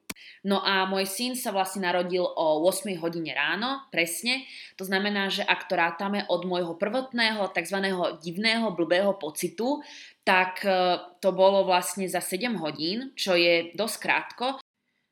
No 0.47 0.63
a 0.63 0.87
môj 0.87 1.05
syn 1.05 1.35
sa 1.35 1.51
vlastne 1.51 1.83
narodil 1.83 2.23
o 2.23 2.63
8 2.63 2.95
hodine 3.03 3.35
ráno, 3.35 3.85
presne. 3.91 4.47
To 4.79 4.87
znamená, 4.87 5.27
že 5.29 5.43
ak 5.43 5.67
to 5.67 5.75
rátame 5.75 6.23
od 6.31 6.47
môjho 6.47 6.79
prvotného 6.79 7.51
tzv. 7.51 7.79
divného, 8.23 8.71
blbého 8.73 9.19
pocitu, 9.19 9.83
tak 10.23 10.63
e, 10.63 11.01
to 11.19 11.35
bolo 11.35 11.67
vlastne 11.67 12.07
za 12.07 12.23
7 12.23 12.55
hodín, 12.63 13.11
čo 13.19 13.35
je 13.35 13.75
dosť 13.75 13.97
krátko. 13.99 14.47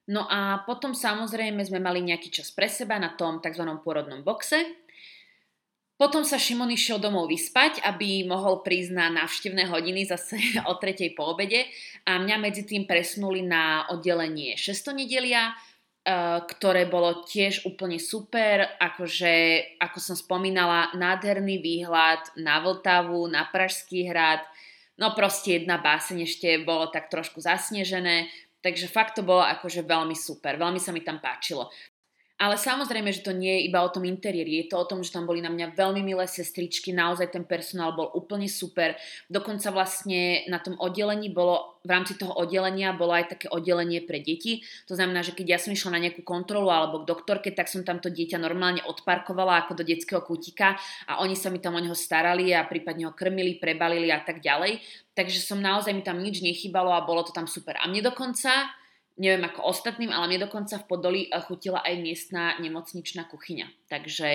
No 0.06 0.22
a 0.30 0.62
potom 0.62 0.94
samozrejme 0.94 1.66
sme 1.66 1.82
mali 1.82 1.98
nejaký 2.06 2.30
čas 2.30 2.54
pre 2.54 2.70
seba 2.70 2.94
na 3.02 3.18
tom 3.18 3.42
tzv. 3.42 3.66
pôrodnom 3.82 4.22
boxe, 4.22 4.86
potom 5.96 6.28
sa 6.28 6.37
Šimon 6.37 6.68
išiel 6.68 7.00
domov 7.00 7.32
vyspať, 7.32 7.80
aby 7.80 8.28
mohol 8.28 8.61
prísť 8.61 8.92
na 8.92 9.09
návštevné 9.09 9.64
hodiny 9.64 10.04
zase 10.04 10.37
o 10.70 10.76
tretej 10.76 11.16
po 11.16 11.32
obede 11.32 11.64
a 12.04 12.20
mňa 12.20 12.37
medzi 12.37 12.68
tým 12.68 12.85
presunuli 12.85 13.40
na 13.40 13.88
oddelenie 13.88 14.61
6. 14.61 14.92
nedelia, 14.92 15.56
eh, 16.04 16.44
ktoré 16.44 16.85
bolo 16.85 17.24
tiež 17.24 17.64
úplne 17.64 17.96
super, 17.96 18.76
akože, 18.76 19.35
ako 19.80 19.98
som 19.98 20.16
spomínala, 20.20 20.92
nádherný 20.92 21.64
výhľad 21.64 22.37
na 22.37 22.61
Vltavu, 22.61 23.24
na 23.32 23.48
Pražský 23.48 24.12
hrad, 24.12 24.44
no 25.00 25.16
proste 25.16 25.64
jedna 25.64 25.80
báseň 25.80 26.28
ešte 26.28 26.61
bolo 26.61 26.92
tak 26.92 27.09
trošku 27.09 27.40
zasnežené, 27.40 28.28
takže 28.61 28.92
fakt 28.92 29.16
to 29.16 29.24
bolo 29.24 29.40
akože 29.40 29.80
veľmi 29.80 30.12
super, 30.12 30.61
veľmi 30.61 30.76
sa 30.76 30.92
mi 30.92 31.00
tam 31.00 31.24
páčilo. 31.24 31.72
Ale 32.37 32.61
samozrejme, 32.61 33.09
že 33.16 33.25
to 33.25 33.33
nie 33.33 33.49
je 33.49 33.72
iba 33.72 33.81
o 33.81 33.88
tom 33.88 34.05
interiéri, 34.05 34.61
je 34.61 34.68
to 34.68 34.77
o 34.77 34.85
tom, 34.85 35.01
že 35.01 35.09
tam 35.09 35.25
boli 35.25 35.40
na 35.40 35.49
mňa 35.49 35.72
veľmi 35.72 36.05
milé 36.05 36.29
sestričky, 36.29 36.92
naozaj 36.92 37.33
ten 37.33 37.49
personál 37.49 37.96
bol 37.96 38.12
úplne 38.12 38.44
super. 38.44 38.92
Dokonca 39.33 39.72
vlastne 39.72 40.44
na 40.44 40.61
tom 40.61 40.77
oddelení 40.77 41.33
bolo, 41.33 41.81
v 41.81 41.96
rámci 41.96 42.20
toho 42.20 42.37
oddelenia 42.37 42.92
bolo 42.92 43.16
aj 43.16 43.33
také 43.33 43.49
oddelenie 43.49 44.05
pre 44.05 44.20
deti. 44.20 44.61
To 44.85 44.92
znamená, 44.92 45.25
že 45.25 45.33
keď 45.33 45.57
ja 45.57 45.59
som 45.62 45.72
išla 45.72 45.96
na 45.96 46.03
nejakú 46.05 46.20
kontrolu 46.29 46.68
alebo 46.68 47.01
k 47.01 47.09
doktorke, 47.09 47.57
tak 47.57 47.72
som 47.72 47.88
tam 47.88 48.05
to 48.05 48.12
dieťa 48.12 48.37
normálne 48.37 48.85
odparkovala 48.85 49.64
ako 49.64 49.81
do 49.81 49.88
detského 49.88 50.20
kutika 50.20 50.77
a 51.09 51.25
oni 51.25 51.40
sa 51.40 51.49
mi 51.49 51.57
tam 51.57 51.72
o 51.72 51.81
neho 51.81 51.96
starali 51.96 52.53
a 52.53 52.68
prípadne 52.68 53.09
ho 53.09 53.16
krmili, 53.16 53.57
prebalili 53.57 54.12
a 54.12 54.20
tak 54.20 54.44
ďalej. 54.44 54.85
Takže 55.16 55.40
som 55.40 55.57
naozaj 55.57 55.96
mi 55.96 56.05
tam 56.05 56.20
nič 56.20 56.44
nechybalo 56.44 56.92
a 56.92 57.01
bolo 57.01 57.25
to 57.25 57.33
tam 57.33 57.49
super. 57.49 57.81
A 57.81 57.88
mne 57.88 58.05
dokonca 58.05 58.68
neviem 59.16 59.44
ako 59.48 59.64
ostatným, 59.72 60.12
ale 60.12 60.29
mne 60.29 60.46
dokonca 60.48 60.76
v 60.81 60.88
Podoli 60.88 61.22
eh, 61.29 61.40
chutila 61.44 61.83
aj 61.83 61.94
miestna 62.00 62.57
nemocničná 62.61 63.29
kuchyňa. 63.29 63.88
Takže 63.88 64.29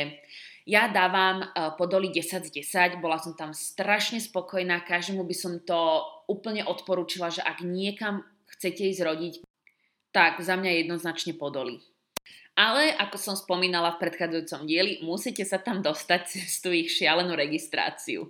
ja 0.66 0.90
dávam 0.90 1.46
eh, 1.46 1.50
Podoli 1.78 2.10
10 2.10 2.50
z 2.50 2.52
10, 2.52 3.02
bola 3.02 3.22
som 3.22 3.38
tam 3.38 3.54
strašne 3.54 4.22
spokojná, 4.22 4.84
každému 4.86 5.24
by 5.26 5.36
som 5.38 5.62
to 5.62 6.06
úplne 6.30 6.66
odporúčila, 6.66 7.30
že 7.30 7.46
ak 7.46 7.64
niekam 7.66 8.26
chcete 8.58 8.84
ísť 8.92 9.02
rodiť, 9.06 9.34
tak 10.12 10.44
za 10.44 10.60
mňa 10.60 10.84
jednoznačne 10.84 11.38
Podoli. 11.38 11.80
Ale 12.52 12.92
ako 13.00 13.16
som 13.16 13.36
spomínala 13.40 13.96
v 13.96 14.02
predchádzajúcom 14.04 14.68
dieli, 14.68 15.00
musíte 15.08 15.48
sa 15.48 15.56
tam 15.56 15.80
dostať 15.80 16.22
cez 16.28 16.60
tú 16.60 16.70
ich 16.76 16.92
šialenú 16.92 17.32
registráciu. 17.32 18.28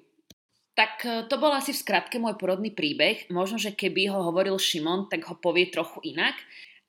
Tak 0.82 1.06
e, 1.06 1.10
to 1.30 1.38
bol 1.38 1.54
asi 1.54 1.78
v 1.78 1.82
skratke 1.86 2.18
môj 2.18 2.42
porodný 2.42 2.74
príbeh. 2.74 3.30
Možno, 3.30 3.62
že 3.62 3.78
keby 3.78 4.10
ho 4.10 4.26
hovoril 4.26 4.58
Šimon, 4.58 5.14
tak 5.14 5.30
ho 5.30 5.38
povie 5.38 5.70
trochu 5.70 6.02
inak. 6.02 6.34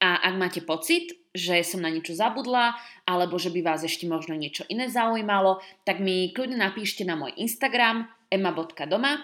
A 0.00 0.16
ak 0.32 0.34
máte 0.40 0.60
pocit, 0.64 1.12
že 1.36 1.60
som 1.60 1.84
na 1.84 1.92
niečo 1.92 2.16
zabudla, 2.16 2.72
alebo 3.04 3.36
že 3.36 3.52
by 3.52 3.60
vás 3.60 3.84
ešte 3.84 4.08
možno 4.08 4.32
niečo 4.32 4.64
iné 4.72 4.88
zaujímalo, 4.88 5.60
tak 5.84 6.00
mi 6.00 6.32
kľudne 6.32 6.56
napíšte 6.56 7.04
na 7.04 7.20
môj 7.20 7.36
Instagram 7.36 8.08
emma.doma. 8.32 9.12
E, 9.12 9.20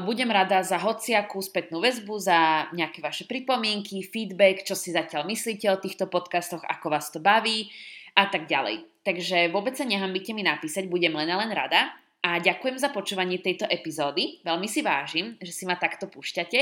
budem 0.00 0.32
rada 0.32 0.64
za 0.64 0.80
hociakú 0.80 1.44
spätnú 1.44 1.84
väzbu, 1.84 2.16
za 2.16 2.72
nejaké 2.72 3.04
vaše 3.04 3.28
pripomienky, 3.28 4.00
feedback, 4.08 4.64
čo 4.64 4.72
si 4.72 4.88
zatiaľ 4.88 5.28
myslíte 5.28 5.68
o 5.68 5.76
týchto 5.76 6.08
podcastoch, 6.08 6.64
ako 6.64 6.86
vás 6.88 7.12
to 7.12 7.20
baví 7.20 7.68
a 8.16 8.24
tak 8.24 8.48
ďalej. 8.48 8.88
Takže 9.04 9.52
vôbec 9.52 9.76
sa 9.76 9.84
nehambite 9.84 10.32
mi 10.32 10.40
napísať, 10.40 10.88
budem 10.88 11.12
len 11.12 11.28
a 11.28 11.36
len 11.44 11.52
rada. 11.52 11.92
A 12.22 12.38
ďakujem 12.38 12.78
za 12.78 12.94
počúvanie 12.94 13.42
tejto 13.42 13.66
epizódy. 13.66 14.38
Veľmi 14.46 14.70
si 14.70 14.78
vážim, 14.78 15.34
že 15.42 15.50
si 15.50 15.66
ma 15.66 15.74
takto 15.74 16.06
púšťate. 16.06 16.60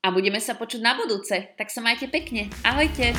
A 0.00 0.08
budeme 0.08 0.40
sa 0.40 0.56
počuť 0.56 0.80
na 0.80 0.96
budúce. 0.96 1.52
Tak 1.60 1.68
sa 1.68 1.84
majte 1.84 2.08
pekne. 2.08 2.48
Ahojte. 2.64 3.12